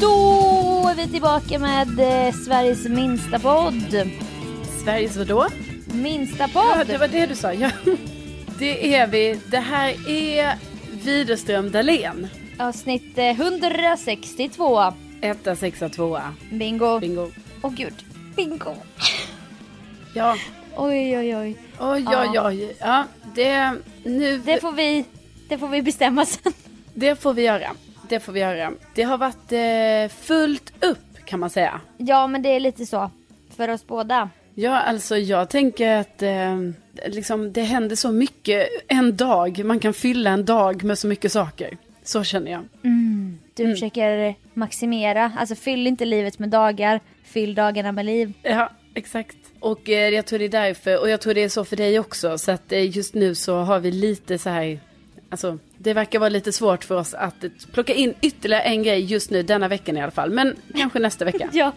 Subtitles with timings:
[0.00, 4.10] Då är vi tillbaka med eh, Sveriges minsta podd.
[4.84, 5.46] Sveriges vadå?
[5.94, 6.86] Minsta Ja, podd!
[6.86, 7.52] det var det du sa.
[7.52, 7.70] Ja.
[8.58, 9.40] Det är vi.
[9.50, 10.54] Det här är
[11.04, 12.28] Widerström Dahlén.
[12.58, 14.82] Avsnitt eh, 162.
[15.20, 16.34] Etta, sexa, tvåa.
[16.50, 16.98] Bingo.
[17.00, 17.30] Bingo.
[17.62, 17.94] Åh gud.
[18.36, 18.74] Bingo.
[20.14, 20.36] Ja.
[20.76, 21.56] Oj, oj, oj.
[21.80, 22.76] Oj, oj, oj.
[22.80, 23.72] Ja, det,
[24.04, 25.04] nu, Det får vi,
[25.48, 26.52] det får vi bestämma sen.
[26.94, 27.70] det får vi göra.
[28.08, 28.72] Det får vi göra.
[28.94, 31.80] Det har varit eh, fullt upp kan man säga.
[31.96, 33.10] Ja, men det är lite så.
[33.56, 34.30] För oss båda.
[34.54, 36.58] Ja, alltså jag tänker att eh,
[37.06, 39.64] liksom, det händer så mycket en dag.
[39.64, 41.76] Man kan fylla en dag med så mycket saker.
[42.04, 42.62] Så känner jag.
[43.66, 45.32] Du försöker maximera.
[45.38, 47.00] Alltså fyll inte livet med dagar.
[47.24, 48.32] Fyll dagarna med liv.
[48.42, 49.36] Ja, exakt.
[49.60, 51.98] Och eh, jag tror det är därför, och jag tror det är så för dig
[51.98, 52.38] också.
[52.38, 54.80] Så att eh, just nu så har vi lite så här,
[55.30, 59.30] alltså det verkar vara lite svårt för oss att plocka in ytterligare en grej just
[59.30, 60.30] nu, denna veckan i alla fall.
[60.30, 61.48] Men kanske nästa vecka.
[61.52, 61.72] Ja.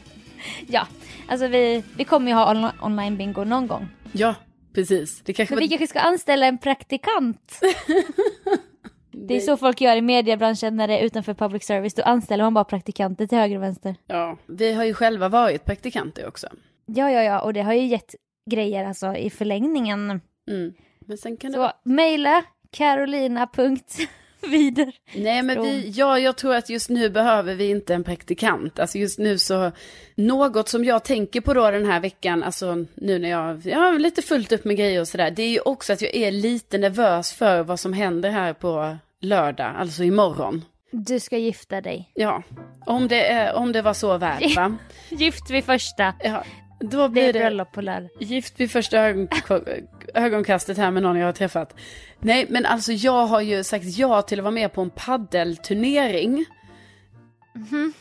[0.68, 0.88] Ja.
[1.28, 3.88] Alltså vi, vi kommer ju ha on- online bingo någon gång.
[4.12, 4.36] Ja,
[4.74, 5.22] precis.
[5.26, 5.70] Det kanske Men vi var...
[5.78, 7.60] kanske ska anställa en praktikant.
[9.18, 11.94] Det är så folk gör i mediebranschen när det är utanför public service.
[11.94, 13.96] Då anställer man bara praktikanter till höger och vänster.
[14.08, 16.48] Ja, vi har ju själva varit praktikanter också.
[16.86, 17.40] Ja, ja, ja.
[17.40, 18.16] Och det har ju gett
[18.50, 20.22] grejer alltså i förlängningen.
[20.52, 20.74] Mm.
[21.00, 24.96] Men sen kan det Så mejla carolina.vider.
[25.24, 28.80] Nej men vi, ja jag tror att just nu behöver vi inte en praktikant.
[28.80, 29.72] Alltså just nu så,
[30.16, 34.00] något som jag tänker på då den här veckan, alltså nu när jag, jag har
[34.00, 36.78] lite fullt upp med grejer och sådär, det är ju också att jag är lite
[36.78, 40.66] nervös för vad som händer här på lördag, alltså imorgon.
[40.92, 42.12] Du ska gifta dig.
[42.14, 42.44] Ja,
[42.86, 44.78] om det, är, om det var så värt va?
[45.10, 46.14] Gift vid första.
[46.24, 46.44] Ja,
[46.80, 48.10] då Det är blir det bröllop på lördag.
[48.20, 49.28] gift vid första ögon,
[50.14, 51.76] ögonkastet här med någon jag har träffat.
[52.20, 56.46] Nej men alltså jag har ju sagt ja till att vara med på en paddelturnering.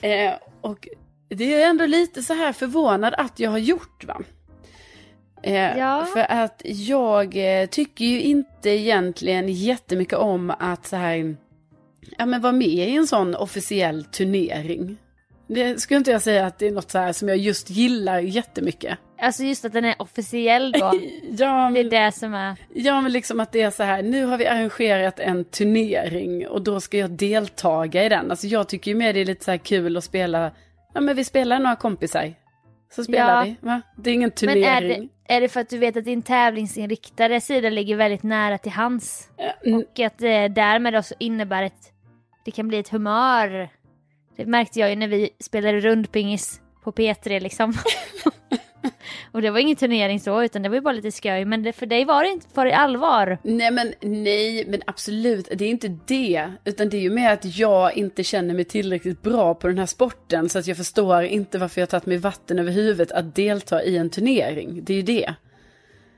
[0.01, 0.89] Eh, och
[1.29, 4.21] det är ändå lite så här förvånad att jag har gjort va.
[5.47, 6.07] Eh, Ja.
[6.13, 11.37] För att jag eh, tycker ju inte egentligen jättemycket om att så här,
[12.19, 14.97] ja men vara med i en sån officiell turnering.
[15.49, 18.19] Det skulle inte jag säga att det är något så här som jag just gillar
[18.21, 18.99] jättemycket.
[19.21, 20.79] Alltså just att den är officiell då.
[21.39, 22.57] Ja, Det är men, det som är...
[22.75, 26.63] ja, men liksom att det är så här, nu har vi arrangerat en turnering och
[26.63, 28.31] då ska jag deltaga i den.
[28.31, 30.51] Alltså jag tycker ju mer det är lite så här kul att spela,
[30.95, 32.35] ja men vi spelar några kompisar.
[32.95, 33.43] Så spelar Ja.
[33.45, 33.83] vi, va?
[33.97, 34.65] Det är ingen Men turnering.
[34.65, 38.59] är det, är det för att du vet att din tävlingsinriktade sida ligger väldigt nära
[38.59, 39.29] till hands?
[39.67, 41.93] Mm, Och att det därmed också innebär ett...
[42.45, 43.69] Det kan bli ett humör.
[44.37, 47.75] Det märkte jag ju när vi spelade rundpingis på P3 liksom.
[49.33, 51.45] Och det var ingen turnering så utan det var ju bara lite skoj.
[51.45, 53.39] Men det, för dig var det inte för i allvar.
[53.43, 56.53] Nej men nej, men absolut, det är inte det.
[56.65, 59.87] Utan det är ju mer att jag inte känner mig tillräckligt bra på den här
[59.87, 60.49] sporten.
[60.49, 63.83] Så att jag förstår inte varför jag har tagit mig vatten över huvudet att delta
[63.83, 64.81] i en turnering.
[64.85, 65.35] Det är ju det.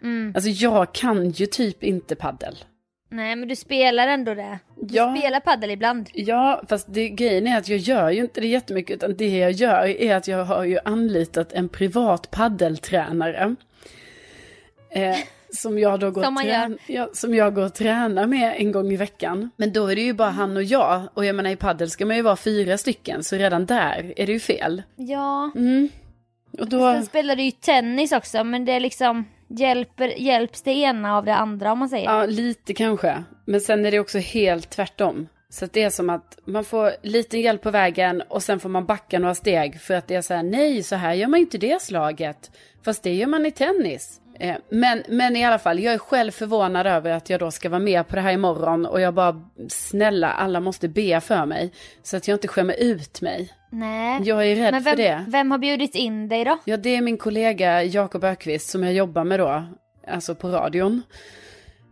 [0.02, 0.32] Mm.
[0.34, 2.56] Alltså jag kan ju typ inte paddel.
[3.08, 4.58] Nej men du spelar ändå det.
[4.82, 5.16] Du Ja.
[5.18, 6.10] spelar paddel ibland.
[6.12, 9.50] Ja, fast det, grejen är att jag gör ju inte det jättemycket, utan det jag
[9.52, 13.56] gör är att jag har ju anlitat en privat paddeltränare.
[14.90, 15.16] Eh,
[15.50, 18.92] som jag då går Som trän- ja, som jag går och tränar med en gång
[18.92, 19.50] i veckan.
[19.56, 22.06] Men då är det ju bara han och jag, och jag menar i paddel ska
[22.06, 24.82] man ju vara fyra stycken, så redan där är det ju fel.
[24.96, 25.50] Ja.
[26.58, 30.70] Och då, Sen spelar du ju tennis också men det är liksom hjälper, hjälps det
[30.70, 32.04] ena av det andra om man säger.
[32.04, 35.28] ja lite kanske, men sen är det också helt tvärtom.
[35.48, 38.68] Så att det är som att man får lite hjälp på vägen och sen får
[38.68, 41.40] man backa några steg för att det är så här, nej så här gör man
[41.40, 42.50] inte det slaget.
[42.84, 44.20] Fast det gör man i tennis.
[44.40, 47.68] Eh, men, men i alla fall, jag är själv förvånad över att jag då ska
[47.68, 51.72] vara med på det här imorgon och jag bara, snälla, alla måste be för mig.
[52.02, 53.52] Så att jag inte skämmer ut mig.
[53.76, 54.20] Nej.
[54.24, 55.24] Jag är rädd men för vem, det.
[55.28, 56.58] vem har bjudit in dig då?
[56.64, 59.64] Ja, det är min kollega Jakob Ökvist som jag jobbar med då,
[60.08, 61.02] alltså på radion.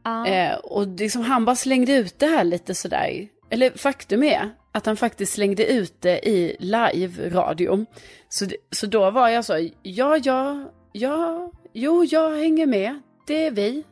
[0.04, 0.26] Ja.
[0.26, 3.28] Eh, och liksom, han bara slängde ut det här lite sådär.
[3.50, 7.86] Eller faktum är att han faktiskt slängde ut det i live-radio.
[8.28, 13.00] Så, så då var jag så, ja, ja, ja, jo, jag hänger med.
[13.26, 13.84] Det är vi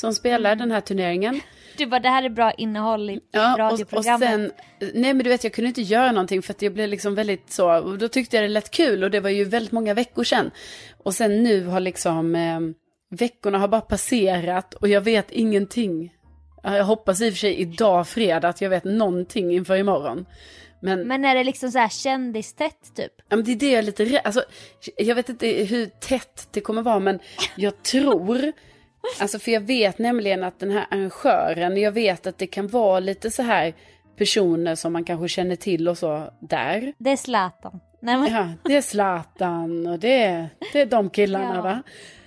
[0.00, 1.40] som spelar den här turneringen.
[1.76, 4.28] Du bara det här är bra innehåll i Ja, och, och radioprogrammet.
[4.28, 7.14] sen, nej men du vet jag kunde inte göra någonting för att jag blev liksom
[7.14, 9.94] väldigt så, och då tyckte jag det lät kul och det var ju väldigt många
[9.94, 10.50] veckor sedan.
[11.04, 12.60] Och sen nu har liksom, eh,
[13.10, 16.12] veckorna har bara passerat och jag vet ingenting.
[16.62, 20.26] Ja, Jag hoppas i och för sig idag fredag att jag vet någonting inför imorgon.
[20.82, 23.12] Men, Men är det liksom så här kändistätt typ?
[23.28, 24.42] ja, men det är det jag är lite rädd, alltså
[24.96, 27.18] jag vet inte hur tätt det kommer vara men
[27.56, 28.52] jag tror,
[29.20, 33.00] alltså för jag vet nämligen att den här arrangören, jag vet att det kan vara
[33.00, 33.74] lite så här
[34.16, 36.92] personer som man kanske känner till och så där.
[36.98, 37.80] Det är Zlatan.
[38.00, 41.62] Nej, men, Ja, det är Zlatan och det är, det är de killarna Ja.
[41.62, 41.82] va?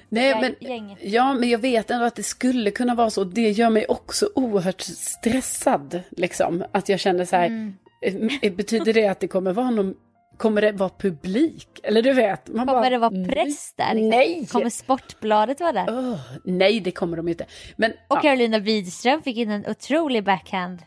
[0.09, 0.97] Nej, men, gänget.
[1.01, 3.23] ja, men jag vet ändå att det skulle kunna vara så.
[3.23, 6.01] Det gör mig också oerhört stressad.
[6.11, 6.63] Liksom.
[6.71, 8.29] Att jag känner så här, Mm.
[8.41, 9.95] eh, betyder det att det kommer vara någon,
[10.41, 11.79] kommer det vara publik?
[11.83, 13.93] Eller du vet, man kommer bara, det vara press där?
[13.93, 14.09] Liksom?
[14.09, 14.47] Nej!
[14.51, 15.85] Kommer Sportbladet vara där?
[15.89, 17.45] Åh, nej, det kommer de inte.
[17.75, 20.79] Men, Och ja, Carolina Widström fick in en otrolig backhand.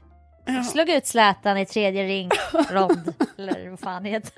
[0.73, 2.31] Slog ut Zlatan i tredje ring,
[2.71, 4.33] rond, eller vad fan heter.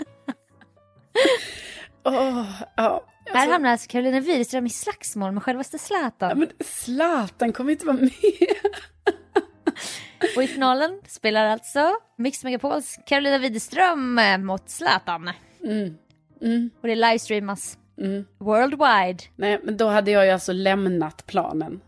[2.04, 2.46] åh,
[2.76, 6.38] ja, Här alltså, hamnar alltså Carolina Widström i slagsmål med självaste ja, Zlatan.
[6.38, 8.10] men Zlatan kommer inte vara med.
[10.36, 15.30] Och i finalen spelar alltså Mix Megapols Carolina Widström eh, mot Zlatan.
[15.64, 17.78] Mm, Och det livestreamas
[18.38, 19.18] worldwide.
[19.36, 21.80] Nej, men då hade jag ju alltså lämnat planen.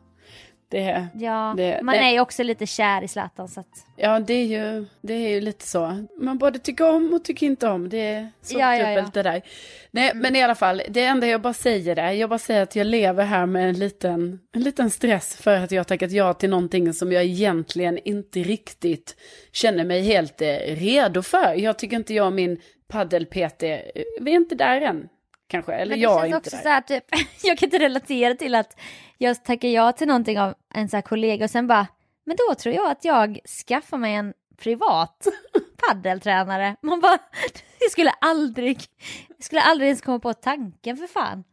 [0.71, 3.87] Det, Ja, Det- man det- är ju också lite kär i Zlatan så att...
[3.97, 6.07] Ja, det är, ju, det är ju lite så.
[6.21, 7.89] Man både tycker om och tycker inte om.
[7.89, 8.89] Det är så Ja, ja, ja.
[8.97, 9.43] dubbelt det där.
[9.91, 12.77] Nej, men i alla fall, det enda jag bara säger är, jag bara säger att
[12.77, 16.35] jag lever här med en liten, en liten stress för att jag har tackat ja
[16.35, 19.17] till någonting som jag egentligen inte riktigt
[19.53, 21.55] känner mig helt eh, redo för.
[21.55, 23.79] Jag tycker inte jag och min paddel-PT, eh,
[24.21, 25.09] vi är inte där än.
[25.49, 26.63] Kanske, eller Men det jag känns inte också där.
[26.63, 27.05] så här, typ,
[27.43, 28.81] jag kan inte relatera till att
[29.19, 31.87] jag tackar ja till någonting av en så här kollega och sen bara,
[32.27, 35.27] men då tror jag att jag skaffar mig en privat
[35.89, 36.77] paddeltränare.
[36.83, 37.19] Man bara,
[37.81, 38.83] jag skulle aldrig,
[39.29, 41.45] jag skulle aldrig ens komma på tanken för fan.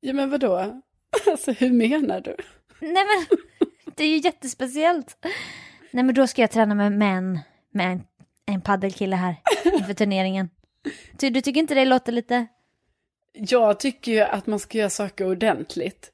[0.00, 0.80] Ja, men vadå?
[1.26, 2.36] Alltså, hur menar du?
[2.80, 3.38] Nej men,
[3.96, 5.26] det är ju jättespeciellt.
[5.90, 7.40] Nej men då ska jag träna med män,
[7.70, 8.02] med en,
[8.46, 10.50] en paddelkille här inför turneringen.
[11.12, 12.46] Du, du tycker inte det låter lite,
[13.36, 16.12] Jag tycker ju att man ska göra saker ordentligt.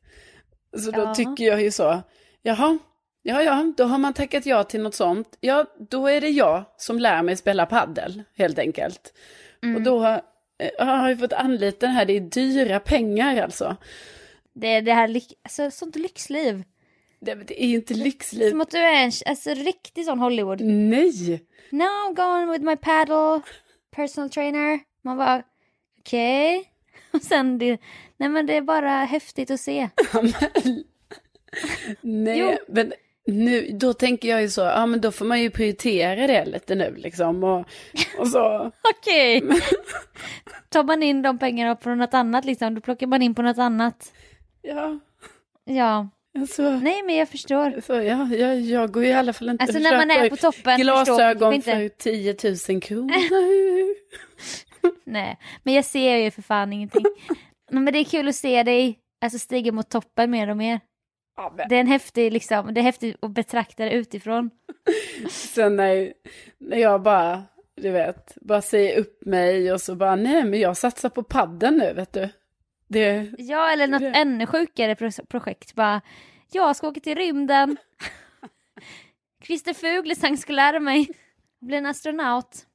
[0.79, 1.15] Så då Ja.
[1.15, 2.03] tycker jag ju så,
[2.43, 2.79] jaha,
[3.23, 5.37] ja ja, då har man tackat ja till något sånt.
[5.41, 9.13] Ja, då är det jag som lär mig spela paddel, helt enkelt.
[9.77, 13.77] Och då eh, har jag fått anlita den här, det är dyra pengar alltså.
[14.55, 16.63] det är det här, alltså sånt lyxliv.
[17.21, 18.51] Det, det är ju inte lyxliv.
[18.51, 20.61] Som att du är en alltså, riktig sån Hollywood.
[20.61, 21.45] Nej!
[21.71, 23.41] Now going with my paddle,
[23.97, 24.81] personal trainer.
[25.05, 25.43] Man bara,
[26.01, 26.69] okej.
[27.13, 27.79] Och sen det,
[28.17, 29.89] nej men det är bara häftigt att se.
[32.01, 32.57] Nej, Jo.
[32.69, 32.93] men
[33.27, 36.75] nu, då tänker jag ju så, ja men då får man ju prioritera det lite
[36.75, 37.45] nu liksom.
[37.45, 37.67] Och,
[38.19, 39.43] och så, Okej.
[40.69, 43.59] Tar man in de pengarna på något annat liksom, då plockar man in på något
[43.59, 44.13] annat.
[44.63, 44.99] ja,
[45.65, 46.71] Ja, alltså.
[46.71, 47.81] nej men jag förstår.
[47.81, 50.37] Så ja, jag, jag går ju i alla fall inte Alltså när man är på
[50.37, 51.97] toppen, Glasögon förstår för inte.
[51.97, 52.37] 10
[52.69, 53.13] 000 kronor.
[55.05, 57.05] Nej, men jag ser ju för fan ingenting.
[57.71, 60.81] Men det är kul att se dig alltså, stiga mot toppen mer och mer.
[61.37, 61.55] Ja.
[61.69, 64.51] Det är en häftig, liksom, det är häftigt att betrakta det utifrån.
[65.31, 66.13] Sen när,
[66.59, 67.43] när jag bara,
[67.77, 71.77] du vet, bara säger upp mig och så bara, nej men jag satsar på padden
[71.77, 72.29] nu, vet du.
[72.89, 75.75] Det, Ja, eller något Det- ännu sjukare pro- projekt.
[75.75, 76.01] Bara,
[76.53, 77.77] jag ska åka till rymden.
[79.45, 81.09] Christer Fuglesang ska lära mig
[81.61, 82.67] bli en astronaut.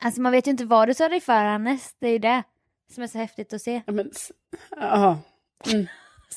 [0.00, 2.42] Alltså man vet ju inte vad du tar dig för Hannes, det är ju det
[2.94, 3.82] som är så häftigt att se.
[3.86, 4.10] ja men,
[4.80, 5.18] ja,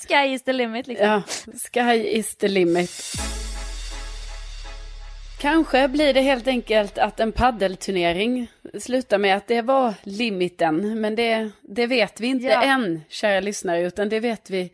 [0.08, 1.08] Sky is the limit liksom.
[1.08, 1.22] ja,
[1.72, 2.92] sky is the limit.
[5.42, 8.48] Kanske blir det helt enkelt att en paddelturnering
[8.80, 12.64] slutar med att det var limiten, men det, det vet vi inte Ja.
[12.64, 14.72] än, kära lyssnare, utan det vet vi,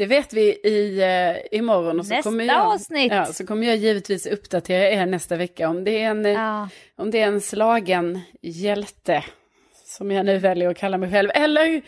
[0.00, 2.00] det vet vi i, eh, imorgon.
[2.00, 3.12] Och så Nästa kommer jag, avsnitt.
[3.12, 6.68] Ja, så kommer jag givetvis uppdatera er nästa vecka om det är en, Ja.
[6.96, 9.24] om det är en slagen hjälte,
[9.86, 11.82] som jag nu väljer att kalla mig själv, eller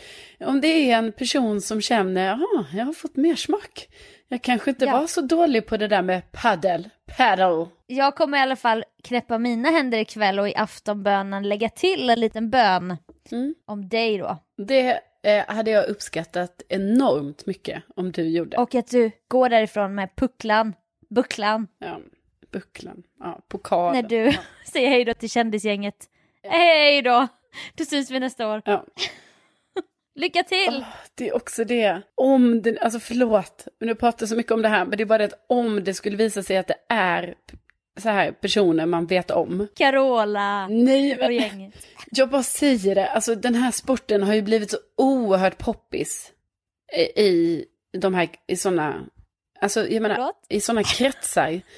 [0.45, 3.89] om det är en person som känner, ja, jag har fått mer smak.
[4.29, 4.93] Jag kanske inte Ja.
[5.01, 7.67] var så dålig på det där med paddel, paddle.
[7.87, 12.21] Jag kommer i alla fall knäppa mina händer ikväll och i aftonbönen lägga till en
[12.21, 12.97] liten bön
[13.31, 13.55] Mm.
[13.67, 14.39] om dig då.
[14.67, 18.57] Det eh, hade jag uppskattat enormt mycket om du gjorde.
[18.57, 20.75] Och att du går därifrån med pucklan,
[21.11, 22.01] bucklan, Ja,
[22.53, 24.03] bucklan, ja, pokalen.
[24.03, 24.33] när du
[24.73, 26.09] säger hej då till kändisgänget.
[26.43, 27.29] Hej då!
[27.75, 28.63] Då syns vi nästa år.
[28.65, 28.85] Ja.
[30.15, 30.85] Lycka till!
[31.15, 34.69] Det är också det, om det, alltså förlåt, men nu pratar så mycket om det
[34.69, 37.35] här, men det är bara det att om det skulle visa sig att det är
[38.01, 39.67] så här personer man vet om.
[39.75, 41.75] Carola Nej, och men gänget.
[42.11, 46.33] jag bara säger det, alltså den här sporten har ju blivit så oerhört poppis
[46.97, 47.65] i, i
[47.99, 49.05] de här, i sådana,
[49.61, 50.47] alltså jag menar, Förlåt?
[50.49, 51.61] i sådana kretsar.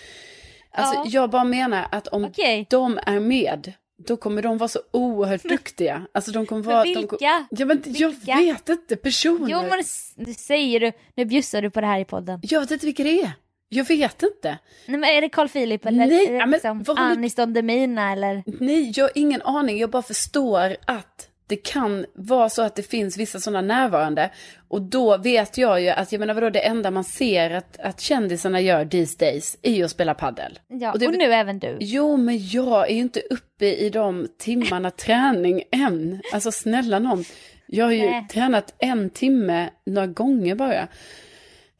[0.76, 1.04] Alltså Ja.
[1.09, 2.66] jag bara menar att om Okej.
[2.71, 3.73] de är med,
[4.06, 6.06] då kommer de vara så oerhört duktiga.
[6.14, 6.85] Alltså de kommer vara...
[6.85, 7.16] Men vilka?
[7.21, 8.37] ja men jag Vilka?
[8.37, 9.49] vet inte, personer.
[9.50, 9.83] Jo men
[10.26, 12.40] det säger du, nu bjussar du på det här i podden.
[12.42, 13.33] Jag vet inte vilka det är.
[13.68, 14.59] Jag vet inte.
[14.87, 17.35] Nej men är det Carl Philip eller Nej, är det men liksom vad håller- Anis
[17.35, 18.42] Don Demina eller?
[18.47, 19.78] Nej, jag har ingen aning.
[19.78, 24.30] Jag bara förstår att det kan vara så att det finns vissa sådana närvarande.
[24.68, 28.00] Och då vet jag ju att, jag menar vadå, det enda man ser att, att
[28.00, 30.59] kändisarna gör these days är ju att spela paddel.
[30.68, 31.76] Ja, Och och, det- nu även du.
[31.80, 36.21] Jo, men jag är ju inte uppe i de timmarna träning än.
[36.33, 37.25] Alltså snälla någon.
[37.66, 38.26] Jag har ju Nej.
[38.30, 40.88] tränat en timme några gånger bara.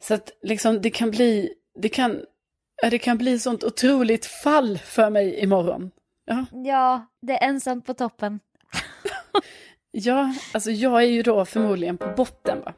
[0.01, 2.21] Så att liksom det kan bli, det kan,
[2.89, 5.91] det kan bli sånt otroligt fall för mig imorgon.
[6.25, 8.39] Ja, Ja, det är ensamt på toppen.
[9.91, 12.73] ja, alltså jag är ju då förmodligen på botten va.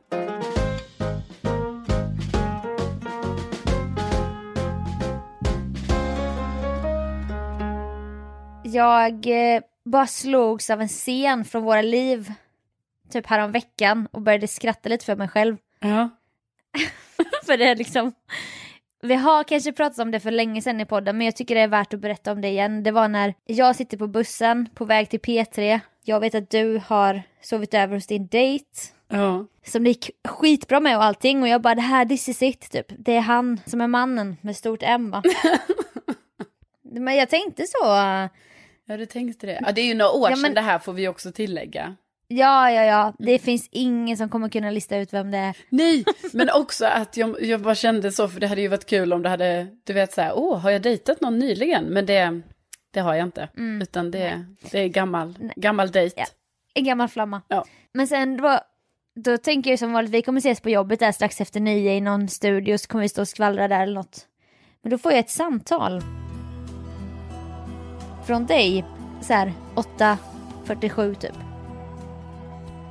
[8.63, 12.33] Jag eh, bara slogs av en scen från våra liv
[13.09, 15.57] typ härom veckan och började skratta lite för mig själv.
[15.79, 16.09] Ja.
[17.45, 18.13] för det är liksom,
[19.01, 21.61] vi har kanske pratat om det för länge sedan i podden men jag tycker det
[21.61, 22.83] är värt att berätta om det igen.
[22.83, 25.79] Det var när jag sitter på bussen på väg till P3.
[26.03, 28.65] Jag vet att du har sovit över hos din dejt.
[29.09, 29.45] Ja.
[29.65, 32.71] Som det gick skitbra med och allting och jag bara det här, this is it
[32.71, 32.85] typ.
[32.97, 35.23] Det är han som är mannen med stort M va.
[36.83, 37.85] men jag tänkte så.
[38.89, 39.59] Ja, du tänkte det.
[39.65, 41.95] Ja, det är ju några år Ja, sedan men- det här får vi också tillägga.
[42.27, 43.13] Ja, ja, ja.
[43.19, 45.57] Det finns ingen som kommer kunna lista ut vem det är.
[45.69, 49.13] Nej, men också att jag, jag bara kände så, för det hade ju varit kul
[49.13, 51.85] om det hade, du vet så här, åh, har jag dejtat någon nyligen?
[51.85, 52.41] Men det,
[52.91, 53.49] det har jag inte,
[53.81, 56.21] utan det, det är gammal, gammal dejt.
[56.21, 56.25] Ja.
[56.73, 57.41] En gammal flamma.
[57.47, 57.65] Ja.
[57.93, 58.59] Men sen då,
[59.15, 62.01] då tänker jag som vanligt, vi kommer ses på jobbet där strax efter nio i
[62.01, 64.27] någon studio så kommer vi stå och skvallra där eller något.
[64.81, 66.01] Men då får jag ett samtal.
[68.25, 68.85] Från dig,
[69.21, 71.35] så här 8.47 typ.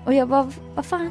[0.06, 1.10] Och jag bara, vad fan?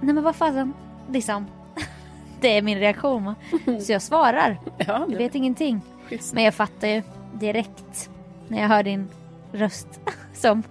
[0.00, 0.72] Nej men vad fasen,
[1.10, 1.46] liksom.
[2.40, 3.34] Det är min reaktion va?
[3.80, 4.60] Så jag svarar.
[4.78, 5.80] Ja, Jag vet ingenting.
[6.08, 6.34] schysst.
[6.34, 7.02] Men jag fattar ju
[7.32, 8.10] direkt
[8.48, 9.08] när jag hör din
[9.52, 10.00] röst
[10.34, 10.62] som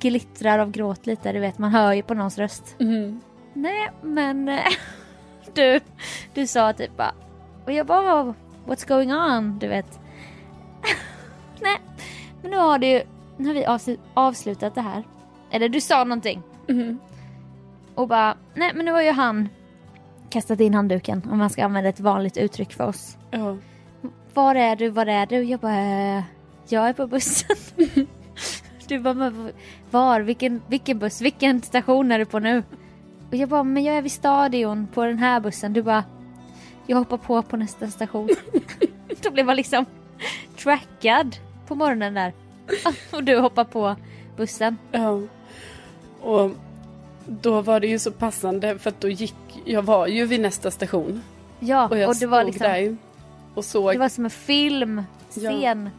[0.00, 1.32] glittrar av gråt lite.
[1.32, 2.76] Du vet, man hör ju på någons röst.
[2.78, 3.20] Mm.
[3.52, 4.50] Nej, men
[5.54, 5.80] du,
[6.34, 7.12] du sa typ bara,
[7.64, 8.34] och jag bara, "Oh,
[8.66, 9.58] what's going on?
[9.58, 9.98] Du vet.
[11.60, 11.76] Nej,
[12.42, 13.02] men nu har det ju,
[13.36, 15.02] nu har vi avslu- avslutat det här.
[15.50, 16.42] Eller du sa någonting.
[16.68, 16.98] Mhm.
[17.94, 19.48] Och bara, nej men nu har ju han
[20.30, 23.16] kastat in handduken om man ska använda ett vanligt uttryck för oss.
[23.30, 23.56] Ja.
[24.34, 25.42] Var är du, var är du?
[25.42, 26.22] Jag bara, "Eh,
[26.68, 27.56] jag är på bussen.
[28.88, 29.50] du bara, "Men
[29.90, 30.20] var?
[30.20, 31.20] Vilken, vilken buss?
[31.20, 32.62] Vilken station är du på nu?
[33.30, 35.72] Och jag bara, men jag är vid stadion på den här bussen.
[35.72, 36.04] Du bara,
[36.86, 38.28] jag hoppar på på nästa station.
[39.22, 39.84] Då blev man liksom
[40.58, 42.32] trackad på morgonen där.
[43.12, 43.96] Och du hoppar på
[44.36, 44.76] bussen.
[44.92, 45.20] ja.
[46.24, 46.50] Och
[47.26, 50.70] då var det ju så passande för att då gick, jag var ju vid nästa
[50.70, 51.22] station.
[51.60, 52.96] Ja, Och jag och det var liksom, där
[53.54, 55.90] och såg det var som en filmscen.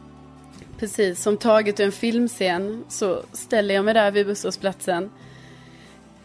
[0.78, 5.10] precis som taget ur en filmscen så ställer jag mig där vid busshållplatsen.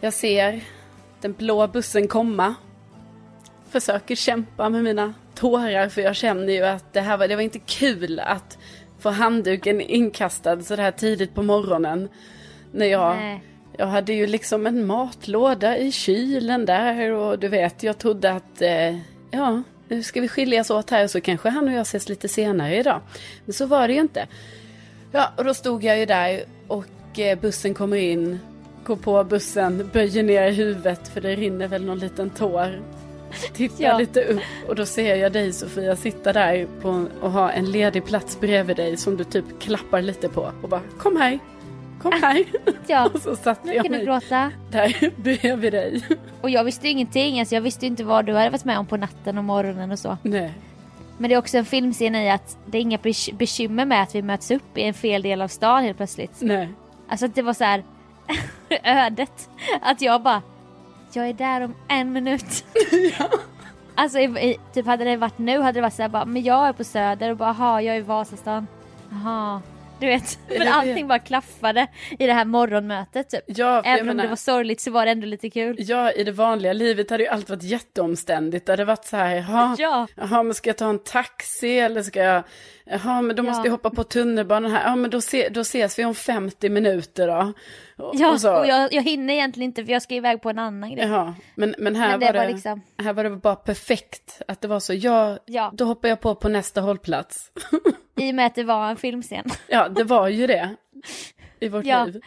[0.00, 0.60] Jag ser
[1.20, 2.54] den blå bussen komma.
[3.70, 7.42] Försöker kämpa med mina tårar för jag känner ju att det här var, det var
[7.42, 8.58] inte kul att
[8.98, 12.08] få handduken inkastad så här tidigt på morgonen.
[12.72, 13.42] När jag, Nej.
[13.76, 18.62] Jag hade ju liksom en matlåda i kylen där och du vet, jag trodde att
[18.62, 18.96] eh,
[19.30, 22.76] ja, nu ska vi skiljas åt här så kanske han och jag ses lite senare
[22.76, 23.00] idag.
[23.44, 24.26] Men så var det ju inte.
[25.12, 28.38] Ja, och då stod jag ju där och eh, bussen kommer in,
[28.84, 32.80] går på bussen, böjer ner huvudet för det rinner väl någon liten tår.
[33.54, 33.98] Tittar Ja.
[33.98, 38.04] lite upp och då ser jag dig Sofia sitta där på, och ha en ledig
[38.04, 41.38] plats bredvid dig som du typ klappar lite på och bara kom här,
[42.02, 42.44] kom här.
[42.86, 44.50] Ja, och så satte nu jag kan du mig gråta.
[44.70, 46.02] där bredvid dig.
[46.40, 48.78] Och jag visste ju ingenting, alltså jag visste ju inte vad du hade varit med
[48.78, 50.16] om på natten och morgonen och så.
[50.22, 50.52] Nej.
[51.18, 54.14] Men det är också en filmscen i att det är inga bek- bekymmer med att
[54.14, 56.32] vi möts upp i en fel del av stan helt plötsligt.
[56.40, 56.68] Nej.
[57.08, 57.84] Alltså att det var så här
[58.82, 59.48] ödet.
[59.82, 60.42] Att jag bara,
[61.12, 62.64] jag är där om en minut.
[63.94, 66.42] Alltså i, i, typ hade det varit nu hade det varit så här bara, men
[66.42, 68.66] jag är på Söder och bara, aha, jag är i Vasastan.
[69.10, 69.60] Jaha.
[70.02, 71.86] Du vet, men allting bara klaffade
[72.18, 73.40] i det här morgonmötet typ.
[73.46, 75.76] Ja, Även om menar- det var sorgligt så var det ändå lite kul.
[75.78, 78.66] Ja, i det vanliga livet hade ju allt varit jätteomständigt.
[78.66, 80.06] Det hade varit så här, jaha, Ja.
[80.16, 82.42] jaha men ska jag ta en taxi eller ska jag,
[82.84, 83.64] jaha men då måste Ja.
[83.64, 87.26] jag hoppa på tunnelbanan här, ja men då, se, då ses vi om 50 minuter
[87.28, 87.52] då.
[88.04, 90.50] Och, Ja, och så, och jag, jag hinner egentligen inte för jag ska iväg på
[90.50, 91.06] en annan grej.
[91.08, 94.42] Jaha, men, men här Men det var, var det, liksom- här var det bara perfekt
[94.48, 95.70] att det var så, ja, Ja.
[95.74, 97.50] då hoppar jag på på nästa hållplats.
[98.16, 99.44] I och med att det var en filmscen.
[99.68, 100.76] ja, det var ju det
[101.60, 102.04] i vårt Ja.
[102.04, 102.20] liv.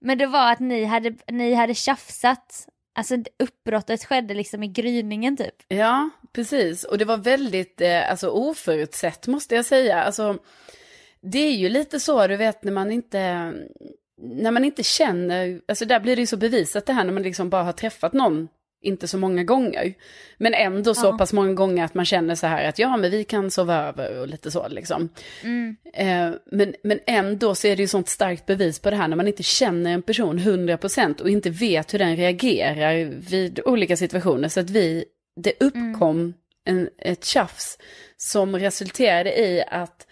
[0.00, 2.68] Men det var att ni hade, ni hade tjafsat.
[2.94, 5.54] Alltså uppbrottet skedde liksom i gryningen typ.
[5.68, 6.84] Ja, precis.
[6.84, 10.02] Och det var väldigt eh, alltså, oförutsett måste jag säga.
[10.02, 10.38] Alltså,
[11.22, 13.52] det är ju lite så, du vet, när man inte,
[14.22, 17.22] när man inte känner, alltså där blir det ju så bevisat det här när man
[17.22, 18.48] liksom bara har träffat någon,
[18.82, 19.94] inte så många gånger.
[20.38, 21.18] Men ändå så Ja.
[21.18, 24.20] pass många gånger att man känner så här att ja, men vi kan sova över
[24.20, 25.08] och lite så liksom.
[25.94, 29.16] Eh, men, men ändå så är det ju sånt starkt bevis på det här när
[29.16, 34.48] man inte känner en person 100% och inte vet hur den reagerar vid olika situationer.
[34.48, 35.04] Så att vi,
[35.40, 37.78] det uppkom en, ett tjafs
[38.16, 40.06] som resulterade i att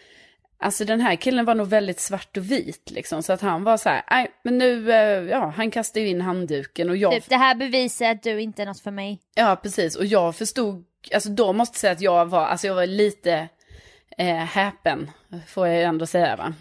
[0.62, 3.22] Alltså den här killen var nog väldigt svart och vit liksom.
[3.22, 4.98] Så att han var så här, nej men nu, eh,
[5.30, 7.28] ja han kastade ju in handduken och jag typ.
[7.28, 9.20] Det här bevisar att du inte är något för mig.
[9.34, 9.96] Ja, precis.
[9.96, 13.48] Och jag förstod, alltså då måste jag säga att jag var, alltså jag var lite
[14.18, 15.10] eh, häpen,
[15.48, 16.54] får jag ändå säga va?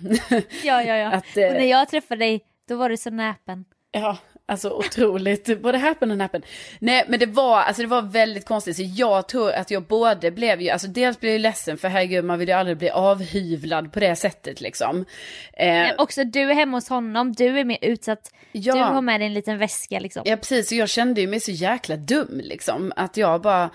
[0.63, 1.07] Ja, ja, ja.
[1.11, 3.65] Att, eh, Och när jag träffade dig, då var du så näpen.
[3.91, 4.17] ja,
[4.49, 6.41] alltså otroligt, både häpen och näpen.
[6.79, 10.31] Nej, men det var, alltså det var väldigt konstigt, så jag tror att jag både
[10.31, 13.93] blev ju, alltså dels blev jag ledsen, för herregud, man vill ju aldrig bli avhyvlad
[13.93, 15.05] på det sättet liksom.
[15.53, 18.31] Eh, Men också du är hemma hos honom, du är mer utsatt.
[18.51, 18.73] Ja.
[18.73, 20.23] Du har med dig en liten väska liksom.
[20.25, 22.93] Ja precis, och jag kände ju mig så jäkla dum liksom.
[22.95, 23.69] Att jag bara,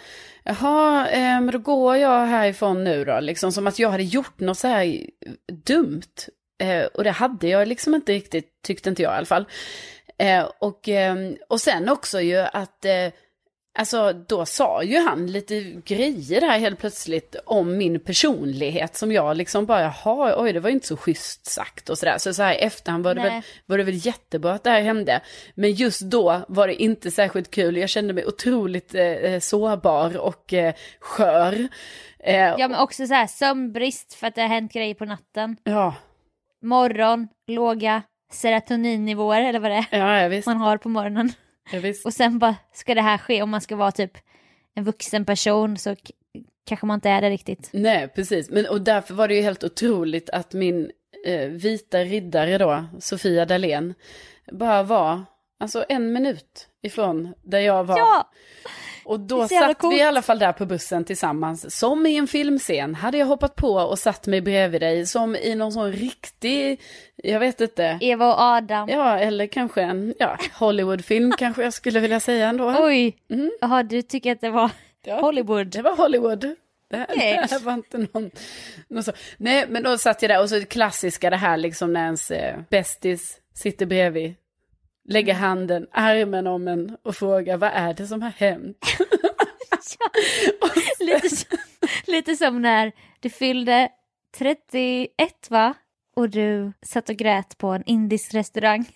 [0.44, 3.20] jaha, eh, men då går jag härifrån nu då.
[3.20, 4.98] Liksom som att jag hade gjort något så här
[5.66, 6.02] dumt.
[6.62, 9.46] Eh, och det hade jag liksom inte riktigt, tyckte inte jag i alla fall.
[10.18, 11.16] Eh, och, eh,
[11.48, 13.12] och sen också ju att, eh,
[13.78, 19.36] alltså då sa ju han lite grejer där helt plötsligt om min personlighet som jag
[19.36, 22.18] liksom bara, jaha, oj det var inte så schysst sagt och sådär.
[22.18, 23.30] Så så här i efterhand var det, Nej.
[23.30, 25.20] väl, var det väl jättebra att det här hände.
[25.54, 30.52] Men just då var det inte särskilt kul, jag kände mig otroligt eh, sårbar och
[30.52, 31.68] eh, skör.
[32.18, 35.56] Eh, Ja men också så här sömnbrist för att det har hänt grejer på natten.
[35.64, 35.94] ja,
[36.62, 41.32] Morgon, låga serotoninnivåer eller vad det är ja, ja, man har på morgonen.
[41.72, 41.80] Ja.
[42.04, 44.18] Och sen bara ska det här ske om man ska vara typ
[44.74, 45.96] en vuxen person så
[46.66, 47.70] kanske man inte är det riktigt.
[47.72, 48.50] Nej, precis.
[48.50, 50.90] Men, och därför var det ju helt otroligt att min
[51.26, 53.94] eh, vita riddare då, Sofia Dalén,
[54.52, 55.24] bara var
[55.60, 57.98] alltså en minut ifrån där jag var.
[57.98, 58.30] Ja!
[59.04, 59.94] Och då satt coolt.
[59.94, 61.78] vi i alla fall där på bussen tillsammans.
[61.78, 65.06] Som i en filmscen hade jag hoppat på och satt mig bredvid dig.
[65.06, 66.80] Som i någon sån riktig,
[67.16, 67.98] jag vet inte.
[68.00, 68.88] Eva och Adam.
[68.88, 72.74] Ja, eller kanske en ja, Hollywoodfilm kanske jag skulle vilja säga ändå.
[72.78, 73.16] Oj!
[73.30, 73.50] Mm.
[73.60, 74.70] Jaha, du tycker att det var
[75.04, 75.20] Ja.
[75.20, 75.66] Hollywood?
[75.66, 76.40] Det var Hollywood.
[76.90, 78.30] Det här, det här var inte någon,
[78.88, 79.12] någon så.
[79.36, 82.30] Nej, men då satt jag där och så det klassiska det här liksom när ens
[82.30, 84.34] eh, bästis sitter bredvid.
[85.08, 88.76] Lägger handen, armen om en och frågar vad är det som har hänt?
[91.00, 91.58] lite, som,
[92.06, 93.88] lite som när du fyllde
[94.38, 95.74] 31 va?
[96.16, 98.88] Och du satt och grät på en indisk restaurang.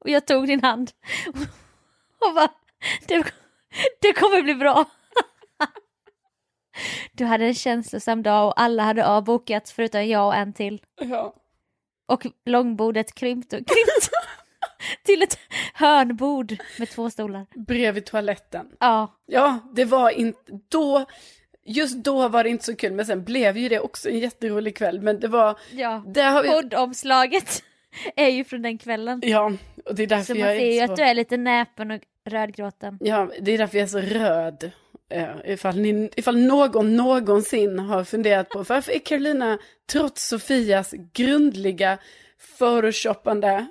[0.00, 0.90] Och jag tog din hand
[2.20, 2.52] och bara,
[3.08, 3.24] det,
[4.00, 4.84] det kommer bli bra.
[7.12, 10.82] Du hade en känslosam dag och alla hade avbokat förutom jag och en till.
[11.00, 11.34] Ja.
[12.06, 14.10] Och långbordet krympt och krympt
[15.02, 15.38] till ett
[15.74, 17.46] hörnbord med två stolar.
[17.54, 18.66] Bredvid toaletten.
[18.80, 21.04] Ja, Ja, det var inte, då,
[21.64, 24.76] just då var det inte så kul, men sen blev ju det också en jätterolig
[24.76, 26.02] kväll, men det var, ja.
[26.06, 27.62] där har vi, Poddomslaget
[28.16, 29.20] är ju från den kvällen.
[29.24, 29.52] ja,
[29.84, 31.36] och det är därför Så man jag ser ju är så, att du är lite
[31.36, 32.98] näpen och rödgråten.
[33.00, 34.70] ja, det är därför jag är så röd.
[35.08, 39.58] Eh, ifall, ni, ifall någon någonsin har funderat på varför är Carolina,
[39.92, 41.98] trots Sofias grundliga
[42.58, 43.66] photoshoppande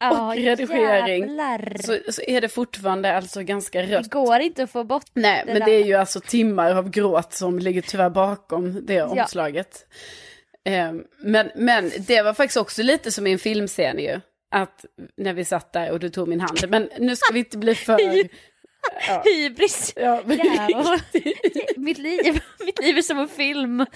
[0.00, 1.76] Ja, och redigering, jävlar.
[1.80, 4.02] så, så är det fortfarande alltså ganska rött.
[4.04, 5.66] Det går inte att få bort Nej, det men där.
[5.66, 9.86] det är ju alltså timmar av gråt som ligger tyvärr bakom det omslaget.
[10.64, 14.20] Eh, men, men det var faktiskt också lite som i en filmscen ju.
[14.50, 14.84] Att
[15.16, 16.64] när vi satt där och du tog min hand.
[16.68, 17.98] Men nu ska vi inte bli för...
[19.08, 19.92] Ja, Hybris.
[19.96, 20.22] ja,
[20.68, 20.98] Ja.
[21.76, 23.86] Mitt liv, mitt liv är som en film.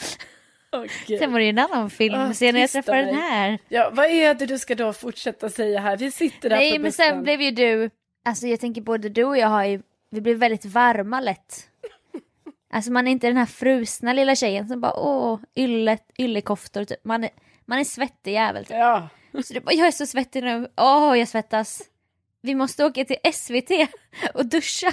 [0.72, 1.18] Okej.
[1.18, 3.06] Sen var det ju en annan film Ah, sen när jag träffade dig.
[3.06, 3.58] den här.
[3.68, 5.96] Ja, vad är det du ska då fortsätta säga här?
[5.96, 7.90] Vi sitter där Nej på men sen blev ju du,
[8.24, 11.68] alltså jag tänker både du och jag har ju, vi blev väldigt varma lätt.
[12.74, 17.04] Alltså man är inte den här frusna lilla tjejen som bara åh, ylle, yllekoftor typ.
[17.04, 17.30] Man är,
[17.66, 18.64] man är svettig jävel.
[18.64, 18.76] Typ.
[18.76, 19.08] Ja,
[19.44, 21.82] Så du bara, jag är så svettig nu, åh jag svettas.
[22.42, 23.70] Vi måste åka till SVT
[24.34, 24.92] och duscha.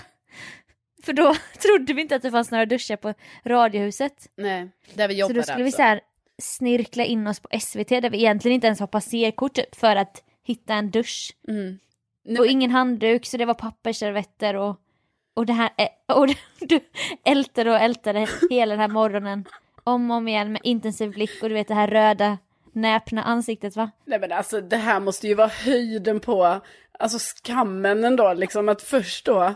[1.03, 3.13] För då trodde vi inte att det fanns några duschar på
[3.45, 4.27] Radiohuset.
[4.35, 5.77] nej, där vi Så jobbade då skulle vi alltså.
[5.77, 6.01] så här
[6.41, 10.23] snirkla in oss på SVT där vi egentligen inte ens har passerkort typ, för att
[10.43, 11.35] hitta en dusch.
[11.47, 11.79] Mm.
[12.25, 14.75] Nej, Och ingen handduk så det var pappersservetter och,
[15.33, 16.27] och det här, eh, och
[16.59, 16.79] du
[17.25, 19.45] ältade och ältade hela den här morgonen.
[19.83, 22.38] Om och om igen med intensiv blick och du vet det här röda
[22.71, 23.91] näpna ansiktet va?
[24.05, 26.59] Nej men alltså det här måste ju vara höjden på,
[26.99, 29.53] alltså skammen ändå liksom att först då,